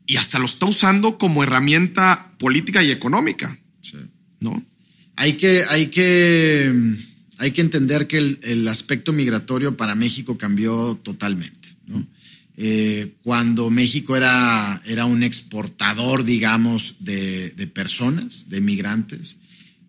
[0.08, 3.58] y hasta lo está usando como herramienta política y económica,
[4.42, 4.64] ¿no?
[5.16, 6.74] Hay que, hay que,
[7.38, 11.70] hay que entender que el, el aspecto migratorio para México cambió totalmente.
[11.86, 12.06] ¿no?
[12.58, 19.38] Eh, cuando México era, era un exportador, digamos, de, de personas, de migrantes.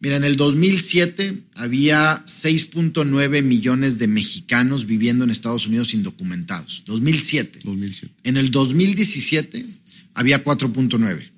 [0.04, 6.82] Mira, en el 2007 había 6.9 millones de mexicanos viviendo en Estados Unidos indocumentados.
[6.84, 7.60] 2007.
[7.64, 8.14] 2007.
[8.24, 9.64] En el 2017
[10.12, 11.30] había 4.9.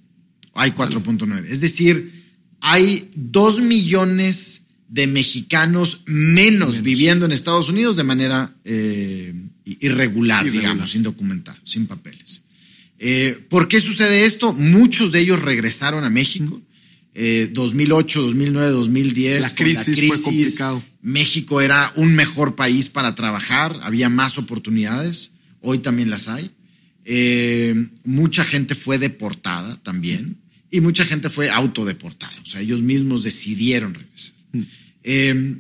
[0.55, 1.45] Hay 4.9.
[1.47, 2.11] Es decir,
[2.61, 9.33] hay 2 millones de mexicanos menos, viviendo en Estados Unidos de manera eh,
[9.65, 10.51] irregular, Irregular.
[10.51, 12.43] digamos, indocumentados, sin papeles.
[12.99, 14.53] Eh, ¿Por qué sucede esto?
[14.53, 16.61] Muchos de ellos regresaron a México.
[17.19, 19.41] Eh, 2008, 2009, 2010.
[19.41, 20.83] La crisis fue complicado.
[21.01, 26.51] México era un mejor país para trabajar, había más oportunidades, hoy también las hay.
[27.07, 30.37] Eh, mucha gente fue deportada también
[30.71, 34.35] y mucha gente fue autodeportada, o sea, ellos mismos decidieron regresar.
[35.03, 35.57] Eh,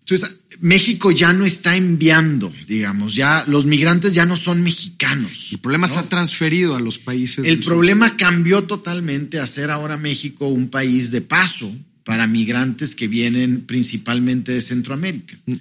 [0.00, 5.48] entonces, México ya no está enviando, digamos, ya los migrantes ya no son mexicanos.
[5.52, 7.46] El problema se ha transferido a los países.
[7.46, 11.72] El problema cambió totalmente a ser ahora México un país de paso
[12.04, 15.36] para migrantes que vienen principalmente de Centroamérica.
[15.46, 15.54] Mm.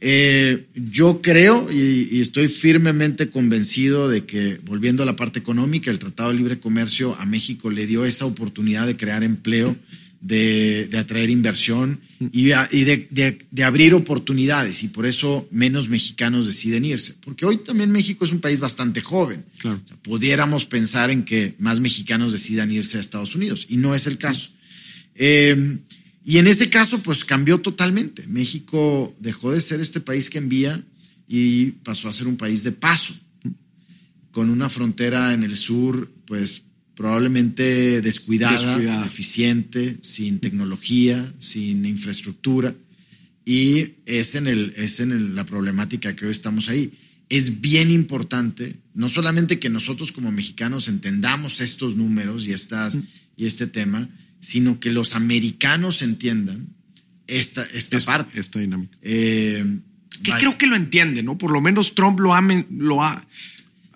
[0.00, 5.90] Eh, yo creo y, y, estoy firmemente convencido de que, volviendo a la parte económica,
[5.90, 9.76] el Tratado de Libre Comercio a México le dio esa oportunidad de crear empleo
[10.20, 12.00] de, atraer inversión
[12.32, 17.14] y, de, abrir oportunidades y por eso menos mexicanos deciden irse.
[17.24, 19.44] Porque hoy también México es un país bastante joven.
[20.02, 24.18] pudiéramos pensar en que más mexicanos decidan irse a Estados Unidos y no es el
[24.18, 24.50] caso.
[25.14, 25.80] Em,
[26.24, 28.26] y en ese caso, pues cambió totalmente.
[28.26, 30.84] México dejó de ser este país que envía
[31.26, 33.14] y pasó a ser un país de paso,
[34.30, 36.64] con una frontera en el sur, pues
[36.98, 42.74] probablemente descuidada, eficiente, sin tecnología, sin infraestructura.
[43.44, 46.90] Y es en, el, es en la problemática que hoy estamos ahí.
[47.28, 52.98] Es bien importante, no solamente que nosotros como mexicanos entendamos estos números y, estas,
[53.36, 54.08] y este tema,
[54.40, 56.66] sino que los americanos entiendan
[57.28, 58.40] esta, esta parte.
[58.40, 58.98] Esta dinámica.
[59.02, 59.64] Eh,
[60.24, 61.38] que creo que lo entiende, ¿no?
[61.38, 63.24] Por lo menos Trump lo ha, lo ha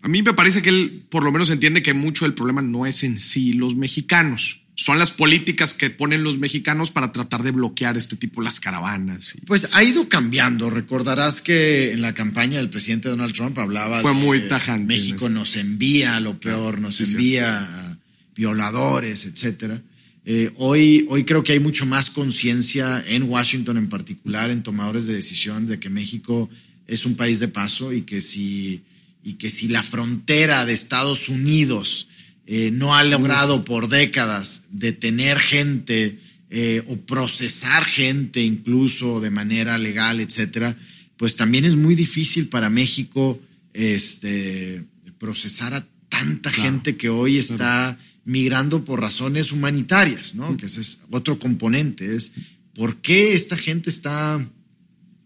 [0.02, 2.86] a mí me parece que él por lo menos entiende que mucho del problema no
[2.86, 4.58] es en sí los mexicanos.
[4.74, 9.34] Son las políticas que ponen los mexicanos para tratar de bloquear este tipo las caravanas.
[9.46, 10.70] Pues ha ido cambiando.
[10.70, 14.86] Recordarás que en la campaña del presidente Donald Trump hablaba Fue muy tajante.
[14.86, 17.98] México nos envía lo peor, nos envía
[18.34, 19.80] violadores, etcétera.
[20.24, 25.06] Eh, hoy, hoy creo que hay mucho más conciencia en Washington en particular, en tomadores
[25.06, 26.48] de decisión, de que México
[26.86, 28.82] es un país de paso y que si
[29.22, 32.08] y que si la frontera de Estados Unidos
[32.46, 36.18] eh, no ha logrado por décadas detener gente
[36.50, 40.76] eh, o procesar gente incluso de manera legal, etcétera,
[41.16, 43.40] pues también es muy difícil para México
[43.72, 44.84] este,
[45.18, 50.56] procesar a tanta gente que hoy está migrando por razones humanitarias, ¿no?
[50.56, 52.32] Que ese es otro componente, es
[52.74, 54.46] por qué esta gente está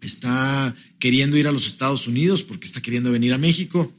[0.00, 3.92] está queriendo ir a los Estados Unidos, porque está queriendo venir a México.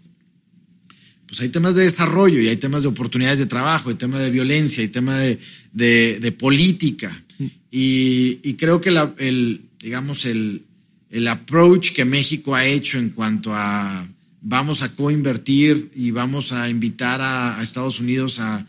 [1.27, 4.31] Pues hay temas de desarrollo y hay temas de oportunidades de trabajo, hay temas de
[4.31, 5.21] violencia, hay temas
[5.73, 7.23] de, política.
[7.69, 10.63] Y, creo que el, digamos, el,
[11.09, 14.07] el approach que México ha hecho en cuanto a
[14.41, 18.65] vamos a coinvertir y vamos a invitar a, Estados Unidos a,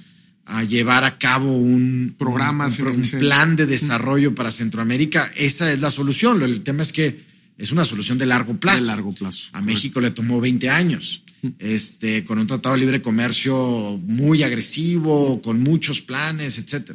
[0.66, 6.42] llevar a cabo un programa, un, plan de desarrollo para Centroamérica, esa es la solución.
[6.42, 7.20] El tema es que
[7.58, 8.80] es una solución de largo plazo.
[8.80, 9.50] De largo plazo.
[9.52, 11.22] A México le tomó 20 años,
[11.58, 16.92] este, con un tratado de libre comercio muy agresivo, con muchos planes, etc.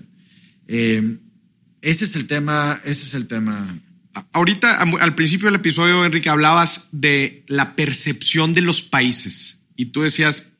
[0.68, 1.18] Eh,
[1.82, 3.78] ese es el tema, ese es el tema.
[4.32, 10.01] Ahorita, al principio del episodio, Enrique, hablabas de la percepción de los países y tú
[10.01, 10.54] decías,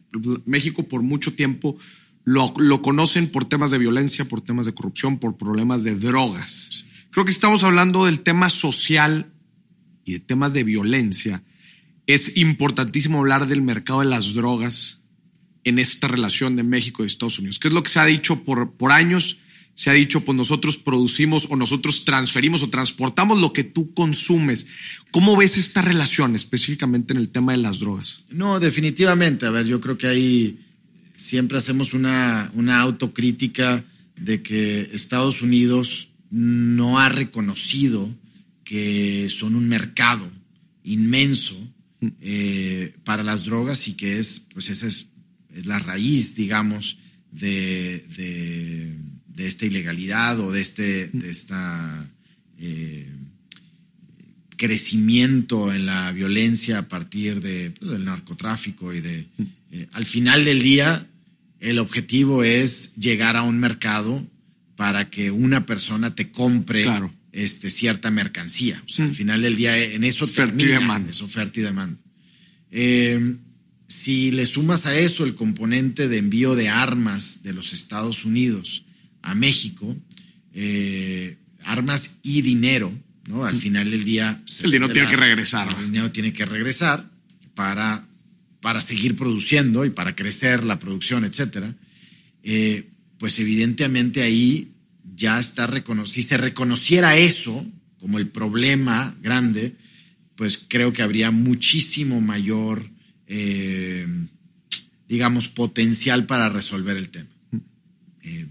[0.46, 1.78] México por mucho tiempo
[2.24, 6.86] lo, lo conocen por temas de violencia, por temas de corrupción, por problemas de drogas.
[7.12, 9.34] Creo que estamos hablando del tema social
[10.06, 11.44] y de temas de violencia,
[12.08, 15.02] es importantísimo hablar del mercado de las drogas
[15.64, 18.44] en esta relación de México y Estados Unidos, que es lo que se ha dicho
[18.44, 19.38] por, por años.
[19.76, 24.68] Se ha dicho, pues nosotros producimos o nosotros transferimos o transportamos lo que tú consumes.
[25.10, 28.24] ¿Cómo ves esta relación específicamente en el tema de las drogas?
[28.30, 29.48] No, definitivamente.
[29.48, 30.60] A ver, yo creo que ahí
[31.16, 33.84] siempre hacemos una, una autocrítica
[34.16, 38.09] de que Estados Unidos no ha reconocido
[38.64, 40.30] que son un mercado
[40.84, 41.55] inmenso
[42.22, 45.09] eh, para las drogas y que es, pues esa es,
[45.66, 46.97] la raíz, digamos,
[47.32, 48.03] de,
[49.36, 52.09] de, esta ilegalidad o de este de esta,
[52.57, 53.07] eh,
[54.56, 59.28] crecimiento en la violencia a partir de, pues, del narcotráfico y de...
[59.72, 61.08] Eh, al final del día,
[61.60, 64.26] el objetivo es llegar a un mercado
[64.76, 68.82] para que una persona te compre claro este, cierta mercancía.
[68.86, 71.99] O sea, al final del día en eso termina, es oferta y demanda.
[72.72, 73.36] Eh,
[73.88, 78.86] si le sumas a eso el componente de envío de armas de los Estados Unidos
[79.22, 79.95] a México,
[80.54, 82.93] eh, armas y dinero,
[83.28, 83.46] ¿no?
[83.46, 84.42] Al final del día...
[84.64, 85.68] El dinero tiene que regresar.
[85.80, 87.10] El dinero tiene que regresar
[87.56, 88.06] para,
[88.62, 91.74] para seguir produciendo y para crecer la producción, etcétera.
[92.44, 94.72] Eh, pues evidentemente ahí
[95.16, 96.14] ya está reconocido.
[96.14, 97.66] Si se reconociera eso
[98.00, 99.76] como el problema grande,
[100.36, 102.90] pues creo que habría muchísimo mayor,
[103.28, 104.06] eh,
[105.08, 107.30] digamos, potencial para resolver el tema.
[108.24, 108.48] Eh,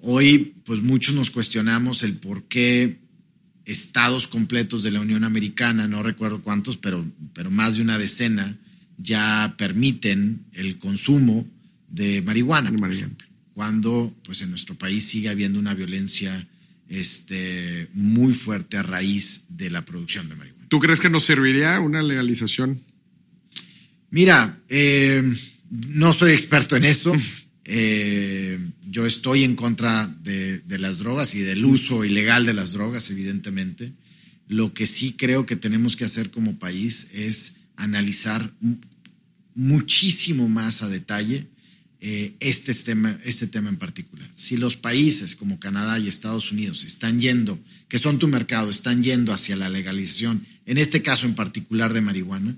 [0.00, 2.98] hoy, pues muchos nos cuestionamos el por qué
[3.68, 7.04] estados completos de la Unión Americana, no recuerdo cuántos, pero,
[7.34, 8.56] pero más de una decena,
[8.96, 11.46] ya permiten el consumo
[11.90, 16.48] de marihuana, por ejemplo, cuando pues en nuestro país sigue habiendo una violencia
[16.88, 20.66] este, muy fuerte a raíz de la producción de marihuana.
[20.68, 22.82] ¿Tú crees que nos serviría una legalización?
[24.10, 25.22] Mira, eh,
[25.88, 27.12] no soy experto en eso.
[27.70, 28.58] Eh,
[28.88, 33.10] yo estoy en contra de, de, las drogas y del uso ilegal de las drogas,
[33.10, 33.92] evidentemente.
[34.48, 38.50] Lo que sí creo que tenemos que hacer como país es analizar
[39.54, 41.46] muchísimo más a detalle
[42.00, 44.30] eh, este, tema, este tema en particular.
[44.36, 47.58] Si los países como Canadá y Estados Unidos están yendo,
[47.88, 52.00] que son tu mercado, están yendo hacia la legalización, en este caso en particular de
[52.00, 52.56] marihuana,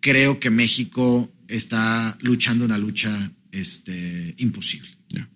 [0.00, 4.88] creo que México está luchando una lucha este, imposible.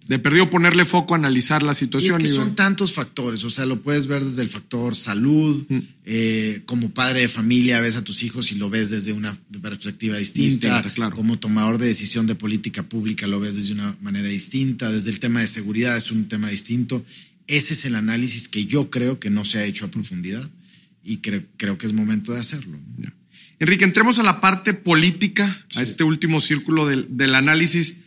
[0.09, 2.21] De perdido ponerle foco, analizar la situación.
[2.21, 5.65] Y es que son tantos factores, o sea, lo puedes ver desde el factor salud,
[5.69, 5.79] mm.
[6.05, 10.17] eh, como padre de familia ves a tus hijos y lo ves desde una perspectiva
[10.17, 11.15] distinta, claro.
[11.15, 15.21] como tomador de decisión de política pública lo ves desde una manera distinta, desde el
[15.21, 17.05] tema de seguridad es un tema distinto.
[17.47, 20.51] Ese es el análisis que yo creo que no se ha hecho a profundidad
[21.05, 22.79] y creo, creo que es momento de hacerlo.
[23.61, 27.99] Enrique, entremos a la parte política, a este último círculo del, del análisis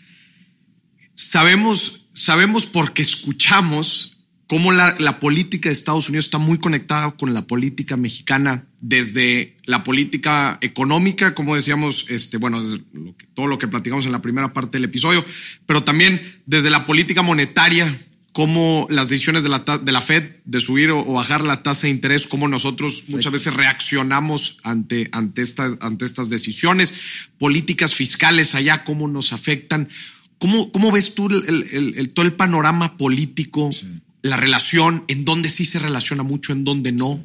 [1.22, 4.18] sabemos, sabemos porque escuchamos
[4.48, 9.56] cómo la, la, política de Estados Unidos está muy conectada con la política mexicana, desde
[9.66, 14.22] la política económica, como decíamos, este, bueno, lo que, todo lo que platicamos en la
[14.22, 15.24] primera parte del episodio,
[15.66, 17.98] pero también desde la política monetaria,
[18.34, 21.92] cómo las decisiones de la, de la Fed de subir o, bajar la tasa de
[21.92, 26.94] interés, cómo nosotros muchas veces reaccionamos ante, ante, estas, ante estas decisiones,
[27.38, 29.88] políticas fiscales allá, cómo nos afectan.
[30.42, 33.70] ¿Cómo, cómo ves tú el, todo el panorama político,
[34.24, 37.24] la relación, en dónde sí se relaciona mucho, en dónde no?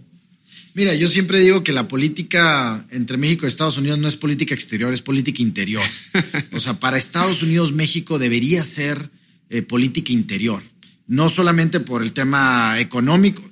[0.75, 4.53] Mira, yo siempre digo que la política entre México y Estados Unidos no es política
[4.53, 5.83] exterior, es política interior.
[6.53, 9.09] o sea, para Estados Unidos, México debería ser
[9.49, 10.63] eh, política interior,
[11.07, 13.43] no solamente por el tema económico.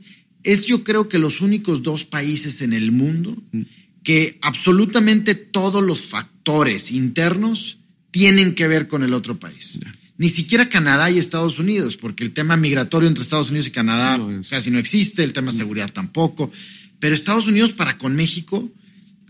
[0.42, 3.62] Es yo creo que los únicos dos países en el mundo mm.
[4.02, 7.78] que absolutamente todos los factores internos
[8.14, 9.80] tienen que ver con el otro país.
[10.18, 14.24] Ni siquiera Canadá y Estados Unidos, porque el tema migratorio entre Estados Unidos y Canadá
[14.48, 16.48] casi no existe, el tema de seguridad tampoco.
[17.00, 18.70] Pero Estados Unidos para con México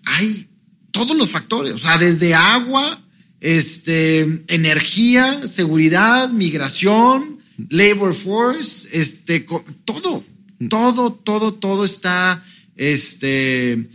[0.04, 0.48] hay
[0.90, 3.02] todos los factores, o sea, desde agua,
[3.40, 7.38] este, energía, seguridad, migración,
[7.70, 9.46] labor force, este,
[9.86, 10.22] todo,
[10.68, 12.44] todo, todo, todo está
[12.76, 13.88] este,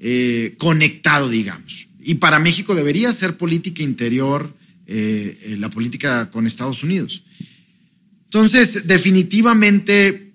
[0.00, 1.88] eh, conectado, digamos.
[2.02, 4.54] Y para México debería ser política interior
[4.86, 7.22] eh, eh, la política con Estados Unidos.
[8.24, 10.32] Entonces, definitivamente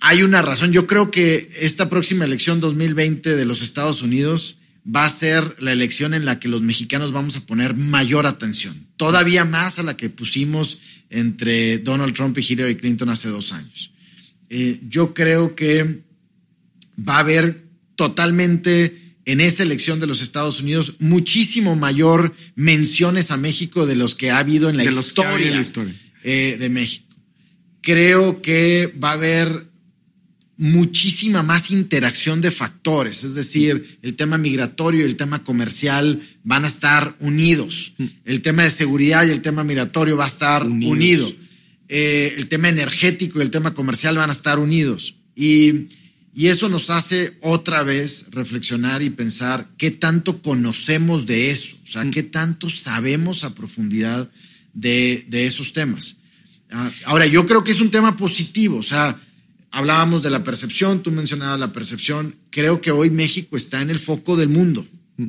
[0.00, 0.72] hay una razón.
[0.72, 5.72] Yo creo que esta próxima elección 2020 de los Estados Unidos va a ser la
[5.72, 9.96] elección en la que los mexicanos vamos a poner mayor atención, todavía más a la
[9.96, 10.78] que pusimos
[11.10, 13.92] entre Donald Trump y Hillary Clinton hace dos años.
[14.48, 16.02] Eh, yo creo que
[16.96, 17.64] va a haber
[17.96, 24.14] totalmente en esa elección de los Estados Unidos muchísimo mayor menciones a México de los
[24.14, 25.62] que ha habido en la, historia,
[26.22, 27.04] eh, de México.
[27.82, 29.66] Creo que va a haber
[30.56, 36.64] muchísima más interacción de factores, es decir, el tema migratorio y el tema comercial van
[36.64, 38.04] a estar unidos, mm.
[38.24, 41.30] el tema de seguridad y el tema migratorio va a estar unido,
[41.88, 45.16] eh, el tema energético y el tema comercial van a estar unidos.
[45.34, 45.88] Y
[46.38, 51.86] y eso nos hace otra vez reflexionar y pensar qué tanto conocemos de eso, o
[51.86, 52.10] sea, mm.
[52.10, 54.30] qué tanto sabemos a profundidad
[54.74, 56.18] de, esos temas.
[56.70, 59.18] Ah, ahora, yo creo que es un tema positivo, o sea,
[59.70, 63.98] hablábamos de la percepción, tú mencionabas la percepción, creo que hoy México está en el
[63.98, 64.86] foco del mundo.
[65.16, 65.28] Mm.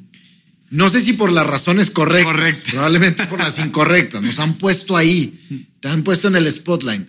[0.72, 5.40] No sé si por las razones correctas, probablemente por las incorrectas, nos han puesto ahí,
[5.50, 5.56] mm.
[5.80, 7.08] te han puesto en el spotlight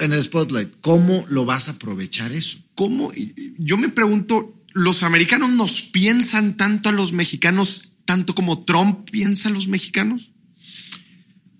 [0.00, 0.74] en el spotlight.
[0.80, 2.58] ¿Cómo lo vas a aprovechar eso?
[2.76, 3.10] ¿Cómo?
[3.58, 9.48] Yo me pregunto, ¿los americanos nos piensan tanto a los mexicanos, tanto como Trump piensa
[9.48, 10.30] a los mexicanos?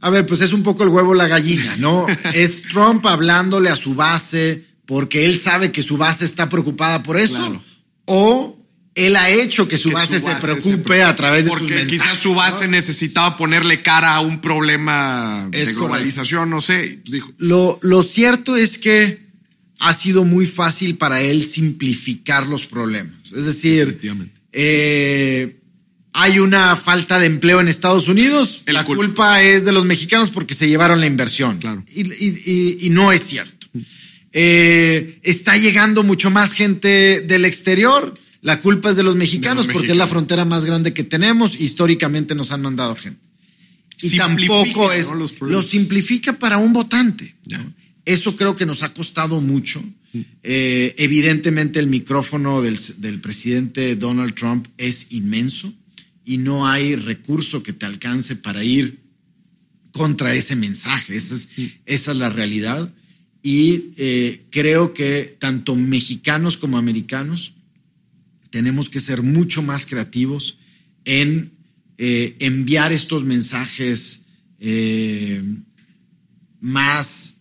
[0.01, 2.07] A ver, pues es un poco el huevo la gallina, ¿no?
[2.35, 7.17] es Trump hablándole a su base porque él sabe que su base está preocupada por
[7.17, 7.61] eso.
[8.05, 8.63] O
[8.95, 11.85] él ha hecho que su, base, se preocupe a través de sus mensajes.
[11.85, 17.03] Porque quizás su base necesitaba ponerle cara a un problema de globalización, no sé.
[17.39, 19.26] Lo, lo cierto es que
[19.79, 23.33] ha sido muy fácil para él simplificar los problemas.
[23.33, 23.99] Es decir,
[24.53, 25.57] eh,
[26.13, 28.63] hay una falta de empleo en Estados Unidos.
[28.67, 31.59] El la cul- culpa es de los mexicanos porque se llevaron la inversión.
[31.59, 31.85] Claro.
[31.95, 33.67] Y, y- y- y no es cierto.
[34.33, 38.15] Eh, está llegando mucho más gente del exterior.
[38.43, 41.05] La culpa es de los mexicanos De los porque es la frontera más grande que
[41.05, 41.59] tenemos.
[41.61, 43.21] Históricamente nos han mandado gente.
[44.03, 45.09] Y Simplifica, tampoco es.
[45.09, 45.15] ¿no?
[45.17, 47.35] los lo simplifica para un votante.
[48.07, 49.85] Eso creo que nos ha costado mucho.
[50.43, 55.75] Eh, evidentemente el micrófono del, del presidente Donald Trump es inmenso
[56.25, 59.01] y no hay recurso que te alcance para ir
[59.91, 61.17] contra ese mensaje.
[61.17, 61.49] Esa es,
[61.85, 62.95] esa es la realidad.
[63.43, 67.55] Y eh, creo que tanto mexicanos como americanos
[68.51, 70.59] tenemos que ser mucho más creativos
[71.05, 71.53] en
[71.99, 74.23] eh, enviar estos mensajes
[76.61, 77.36] más,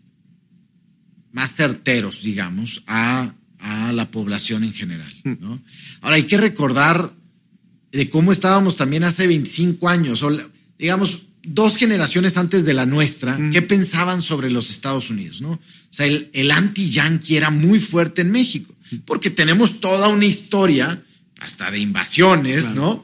[1.36, 5.14] más certeros, digamos, a, a la población en general.
[5.26, 5.62] ¿no?
[6.00, 7.14] Ahora hay que recordar
[7.92, 10.32] de cómo estábamos también hace 25 años, o
[10.80, 15.52] digamos, dos generaciones antes de la nuestra, qué pensaban sobre los Estados Unidos, ¿no?
[15.52, 15.60] O
[15.90, 18.74] sea, el, el anti-yankee era muy fuerte en México,
[19.04, 21.04] porque tenemos toda una historia,
[21.42, 22.76] hasta de invasiones, Claro.
[22.82, 23.04] ¿no?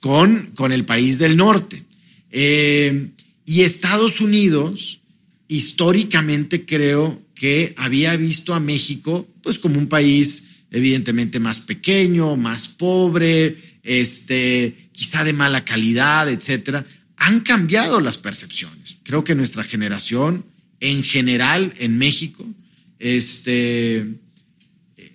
[0.00, 1.84] Con, con el país del norte.
[2.30, 3.08] Eh,
[3.46, 5.00] y Estados Unidos,
[5.48, 12.68] históricamente creo que había visto a México pues como un país evidentemente más pequeño, más
[12.68, 16.84] pobre, este, quizá de mala calidad, etcétera.
[17.16, 18.98] Han cambiado las percepciones.
[19.04, 20.44] Creo que nuestra generación,
[20.80, 22.44] en general, en México,
[22.98, 24.06] este,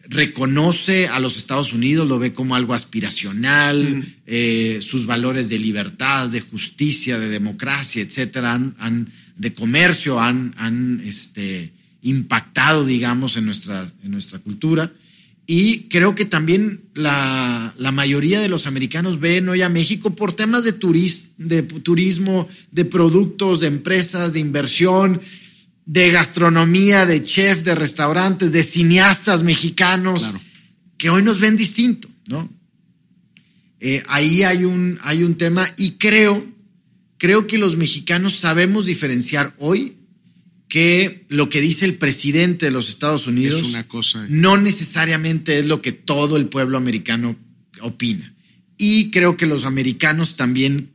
[0.09, 6.29] reconoce a los Estados Unidos, lo ve como algo aspiracional, eh, sus valores de libertad,
[6.29, 11.71] de justicia, de democracia, etcétera, han, han- de comercio, han, han este,
[12.05, 14.93] impactado, digamos, en nuestra, en nuestra cultura.
[15.47, 20.33] Y creo que también la, la mayoría de los americanos ven hoy a México por
[20.33, 25.21] temas de, turis- de turismo, de productos, de empresas, de inversión,
[25.85, 30.41] de gastronomía, de chef, de restaurantes, de cineastas mexicanos, Claro.
[30.97, 32.49] que hoy nos ven distinto, ¿no?
[33.79, 36.43] Eh, ahí hay un, hay un tema y creo,
[37.17, 39.97] creo que los mexicanos sabemos diferenciar hoy
[40.75, 44.25] que lo que dice el presidente de los Estados Unidos Es una cosa.
[44.27, 47.37] no necesariamente es lo que todo el pueblo americano
[47.79, 48.33] opina.
[48.77, 50.89] Y creo que los americanos también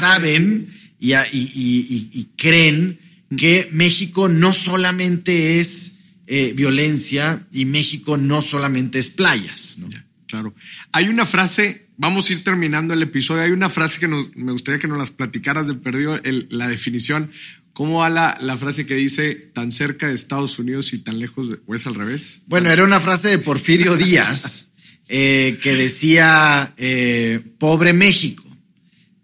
[0.00, 0.66] saben
[0.98, 2.98] y, a- y- y- y- y creen
[3.36, 9.76] que México no solamente es eh, violencia y México no solamente es playas.
[9.78, 9.88] ¿no?
[9.88, 10.52] Ya, claro.
[10.90, 14.50] Hay una frase, vamos a ir terminando el episodio, hay una frase que nos- me
[14.50, 17.30] gustaría que nos las platicaras de perdido el- la definición.
[17.72, 21.48] ¿Cómo va la, la frase que dice tan cerca de Estados Unidos y tan lejos
[21.48, 22.42] de, o es al revés?
[22.46, 24.68] Bueno, era una frase de Porfirio Díaz
[25.08, 28.44] eh, que decía, eh, pobre México,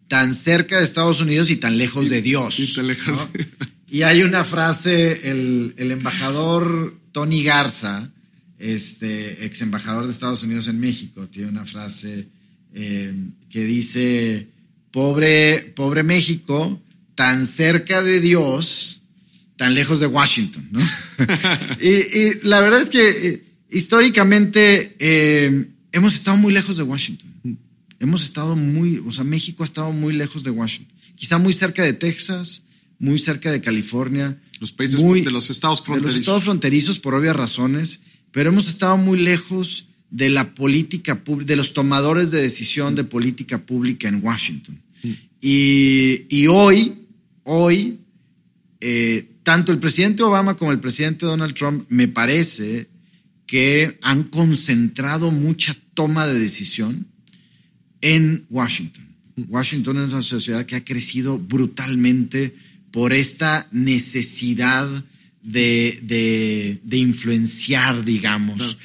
[0.08, 2.58] tan cerca de Estados Unidos y tan lejos de Dios.
[2.58, 3.18] y tan lejos
[3.90, 8.10] Y hay una frase, el, el embajador Tony Garza,
[8.58, 12.28] este ex embajador de Estados Unidos en México, tiene una frase
[12.74, 13.14] eh,
[13.48, 14.48] que dice,
[14.90, 16.80] pobre, pobre México,
[17.18, 19.02] tan cerca de Dios,
[19.56, 20.78] tan lejos de Washington, ¿no?
[21.80, 27.28] y, y la verdad es que eh, históricamente eh, hemos estado muy lejos de Washington.
[27.98, 30.96] Hemos estado muy, o sea, México ha estado muy lejos de Washington.
[31.16, 32.62] Quizá muy cerca de Texas,
[33.00, 34.40] muy cerca de California.
[34.60, 36.12] Los países muy- de los estados de fronterizos.
[36.12, 37.98] los estados fronterizos por obvias razones,
[38.30, 43.02] pero hemos estado muy lejos de la política pública, de los tomadores de decisión de
[43.02, 44.80] política pública en Washington.
[45.40, 47.07] Y, y hoy,
[47.50, 48.00] hoy,
[48.80, 52.88] eh, tanto el presidente Obama como el presidente Donald Trump me parece
[53.46, 57.06] que han concentrado mucha toma de decisión
[58.02, 59.06] en Washington.
[59.48, 62.54] Washington es una sociedad que ha crecido brutalmente
[62.90, 65.04] por esta necesidad
[65.42, 65.98] de,
[66.84, 68.76] de- influenciar, digamos.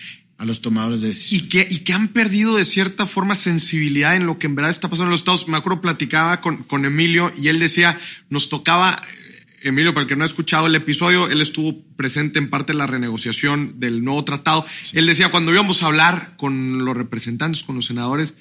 [0.44, 1.48] A los tomadores de y decisión.
[1.48, 4.90] que, y que han perdido de cierta forma sensibilidad en lo que en verdad está
[4.90, 5.48] pasando en los estados.
[5.48, 7.98] Me acuerdo, platicaba con, con Emilio y él decía,
[8.30, 12.40] nos tocaba, eh, Emilio, para el que no ha escuchado el episodio, él estuvo presente
[12.40, 14.66] en parte de la renegociación del nuevo tratado.
[14.92, 18.34] Él decía, cuando íbamos a hablar con los representantes, con los senadores,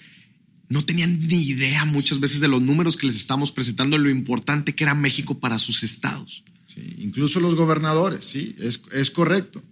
[0.68, 4.74] no tenían ni idea muchas veces de los números que les estamos presentando, lo importante
[4.74, 6.42] que era México para sus estados.
[6.66, 9.62] Sí, incluso los gobernadores, sí, es, es correcto.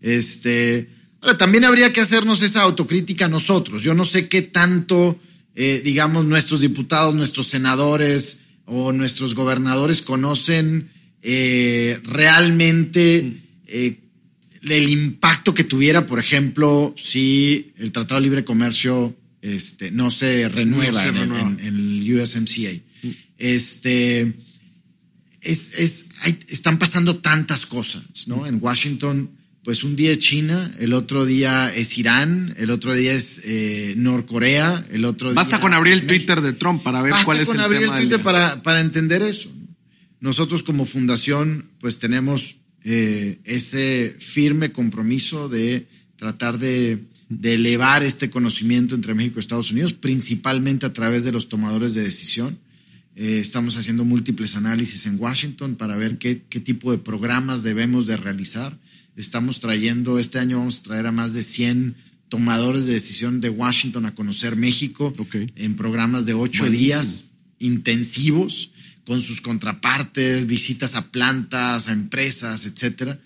[0.00, 3.82] Este, ahora, también habría que hacernos esa autocrítica nosotros.
[3.82, 5.18] Yo no sé qué tanto,
[5.54, 10.90] eh, digamos, nuestros diputados, nuestros senadores o nuestros gobernadores conocen
[11.22, 13.32] eh, realmente
[13.66, 13.98] eh,
[14.62, 20.48] el impacto que tuviera, por ejemplo, si el Tratado de Libre Comercio este, no se
[20.48, 22.70] renueva, en, el USMCA.
[23.38, 24.34] Este,
[25.40, 26.08] es, es,
[26.48, 28.46] están pasando tantas cosas, ¿no?
[28.46, 29.30] En Washington,
[29.62, 33.94] pues un día es China, el otro día es Irán, el otro día es eh,
[33.96, 37.60] Norcorea, el otro Basta con abrir el Twitter de Trump para ver cuál es el
[37.60, 39.50] abrir el Twitter para, para entender eso.
[40.20, 45.86] Nosotros como fundación, pues tenemos eh, ese firme compromiso de
[46.16, 46.98] tratar de,
[47.42, 52.02] elevar este conocimiento entre México y Estados Unidos, principalmente a través de los tomadores de
[52.02, 52.58] decisión.
[53.16, 58.16] Eh, estamos haciendo múltiples análisis en Washington para ver qué, tipo de programas debemos de
[58.16, 58.76] realizar.
[59.20, 61.94] Estamos trayendo, este año vamos a traer a más de 100
[62.30, 65.12] tomadores de decisión de Washington a conocer México
[65.56, 68.72] en programas de ocho días intensivos
[69.04, 73.20] con sus contrapartes, visitas a plantas, a empresas, etcétera.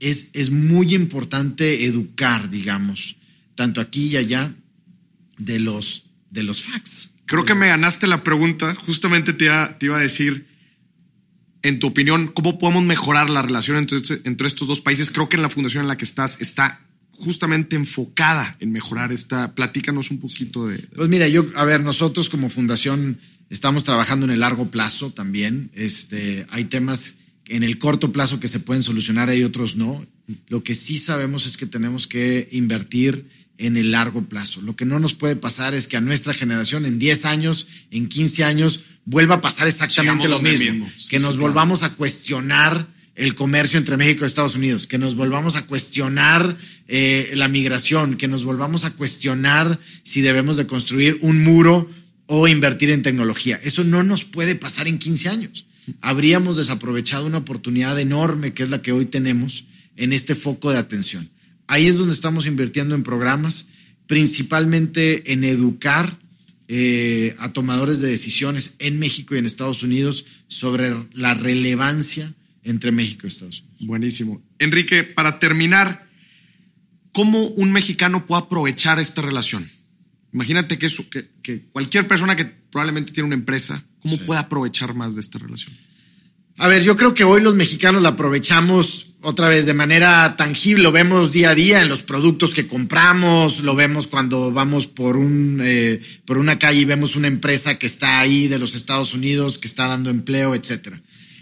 [0.00, 3.16] Es, es muy importante educar, digamos,
[3.54, 4.52] tanto aquí y allá,
[5.38, 7.12] de los, de los facts.
[7.26, 8.74] Creo que me ganaste la pregunta.
[8.74, 10.47] Justamente te iba, te iba a decir,
[11.62, 15.10] en tu opinión, ¿cómo podemos mejorar la relación entre, entre estos dos países?
[15.10, 16.80] Creo que en la fundación en la que estás está
[17.12, 19.54] justamente enfocada en mejorar esta.
[19.54, 20.78] Platícanos un poquito de.
[20.78, 23.18] Pues mira, yo, a ver, nosotros como fundación
[23.50, 25.70] Estamos trabajando en el largo plazo también.
[25.72, 30.04] Este, hay temas en el corto plazo que se pueden solucionar, hay otros no.
[30.48, 33.26] Lo que sí sabemos es que tenemos que invertir
[33.58, 34.62] en el largo plazo.
[34.62, 38.08] Lo que no nos puede pasar es que a nuestra generación en 10 años, en
[38.08, 40.88] 15 años, vuelva a pasar exactamente lo mismo.
[41.08, 45.56] que nos volvamos a cuestionar el comercio entre México y Estados Unidos, que nos volvamos
[45.56, 46.56] a cuestionar
[46.86, 51.90] eh, la migración, que nos volvamos a cuestionar si debemos de construir un muro
[52.26, 53.58] o invertir en tecnología.
[53.64, 55.66] Eso no nos puede pasar en 15 años.
[56.00, 59.64] Habríamos desaprovechado una oportunidad enorme que es la que hoy tenemos
[59.96, 61.28] en este foco de atención.
[61.68, 63.68] Ahí es donde estamos invirtiendo en programas,
[64.06, 66.18] principalmente en educar
[66.66, 72.90] eh, a tomadores de decisiones en México y en Estados Unidos sobre la relevancia entre
[72.90, 73.86] México y Estados Unidos.
[73.86, 74.42] Buenísimo.
[74.58, 76.08] Enrique, para terminar,
[77.12, 79.70] ¿cómo un mexicano puede aprovechar esta relación?
[80.32, 80.88] Imagínate que,
[81.70, 85.74] cualquier persona que probablemente tiene una empresa, ¿cómo puede aprovechar más de esta relación?
[86.58, 90.84] A ver, yo creo que hoy los mexicanos la aprovechamos otra vez de manera tangible,
[90.84, 95.16] lo vemos día a día en los productos que compramos, lo vemos cuando vamos por,
[95.16, 99.14] un, eh, por una calle y vemos una empresa que está ahí de los Estados
[99.14, 100.94] Unidos, que está dando empleo, etc.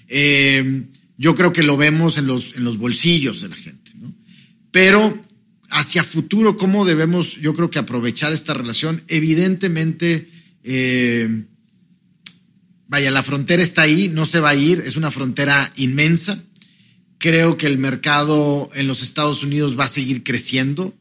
[0.09, 0.85] Eh,
[1.18, 3.93] yo creo que lo vemos en los, en los bolsillos de la gente.
[3.95, 4.14] ¿no?
[4.70, 5.20] Pero
[5.68, 9.03] hacia futuro, ¿cómo debemos, yo creo que aprovechar esta relación?
[9.09, 10.31] Evidentemente,
[10.64, 11.45] eh,
[12.89, 16.43] vaya, la frontera está ahí, no se va a ir, es una frontera inmensa.
[17.19, 20.95] Creo que el mercado en los Estados Unidos va a seguir creciendo,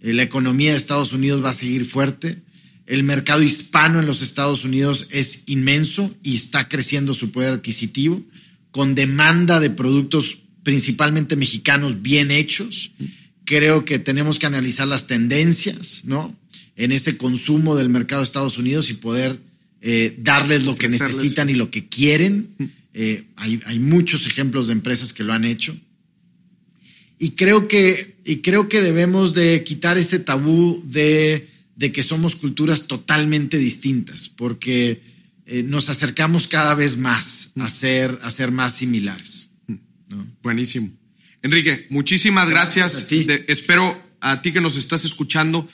[0.00, 2.38] eh, la economía de Estados Unidos va a seguir fuerte,
[2.86, 8.22] el mercado hispano en los Estados Unidos es inmenso y está creciendo su poder adquisitivo,
[8.72, 12.90] con demanda de productos principalmente mexicanos bien hechos
[13.50, 16.36] creo que tenemos que analizar las tendencias, ¿no?
[16.76, 19.40] En ese consumo del mercado de Estados Unidos y poder
[19.82, 22.54] eh, darles lo que necesitan y lo que quieren.
[22.92, 25.76] Eh, hay, hay, muchos ejemplos de empresas que lo han hecho.
[27.18, 32.34] Y creo que, y creo que debemos de quitar ese tabú de, de que somos
[32.34, 35.02] culturas totalmente distintas, porque
[35.46, 39.50] eh, nos acercamos cada vez más a ser, a ser más similares.
[39.66, 40.26] ¿no?
[40.42, 40.90] Buenísimo.
[41.42, 43.10] Enrique, muchísimas gracias.
[43.10, 45.66] espero a ti que nos estás escuchando,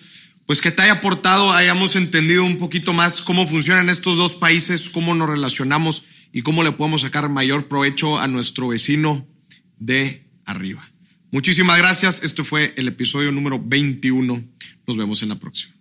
[0.47, 4.89] pues que te haya aportado, hayamos entendido un poquito más cómo funcionan estos dos países,
[4.89, 6.05] cómo nos relacionamos
[6.37, 9.27] y cómo le podemos sacar mayor provecho a nuestro vecino
[9.79, 10.87] de arriba.
[11.31, 12.23] Muchísimas gracias.
[12.23, 14.45] Este fue el episodio número 21.
[14.87, 15.76] Nos vemos en la próxima.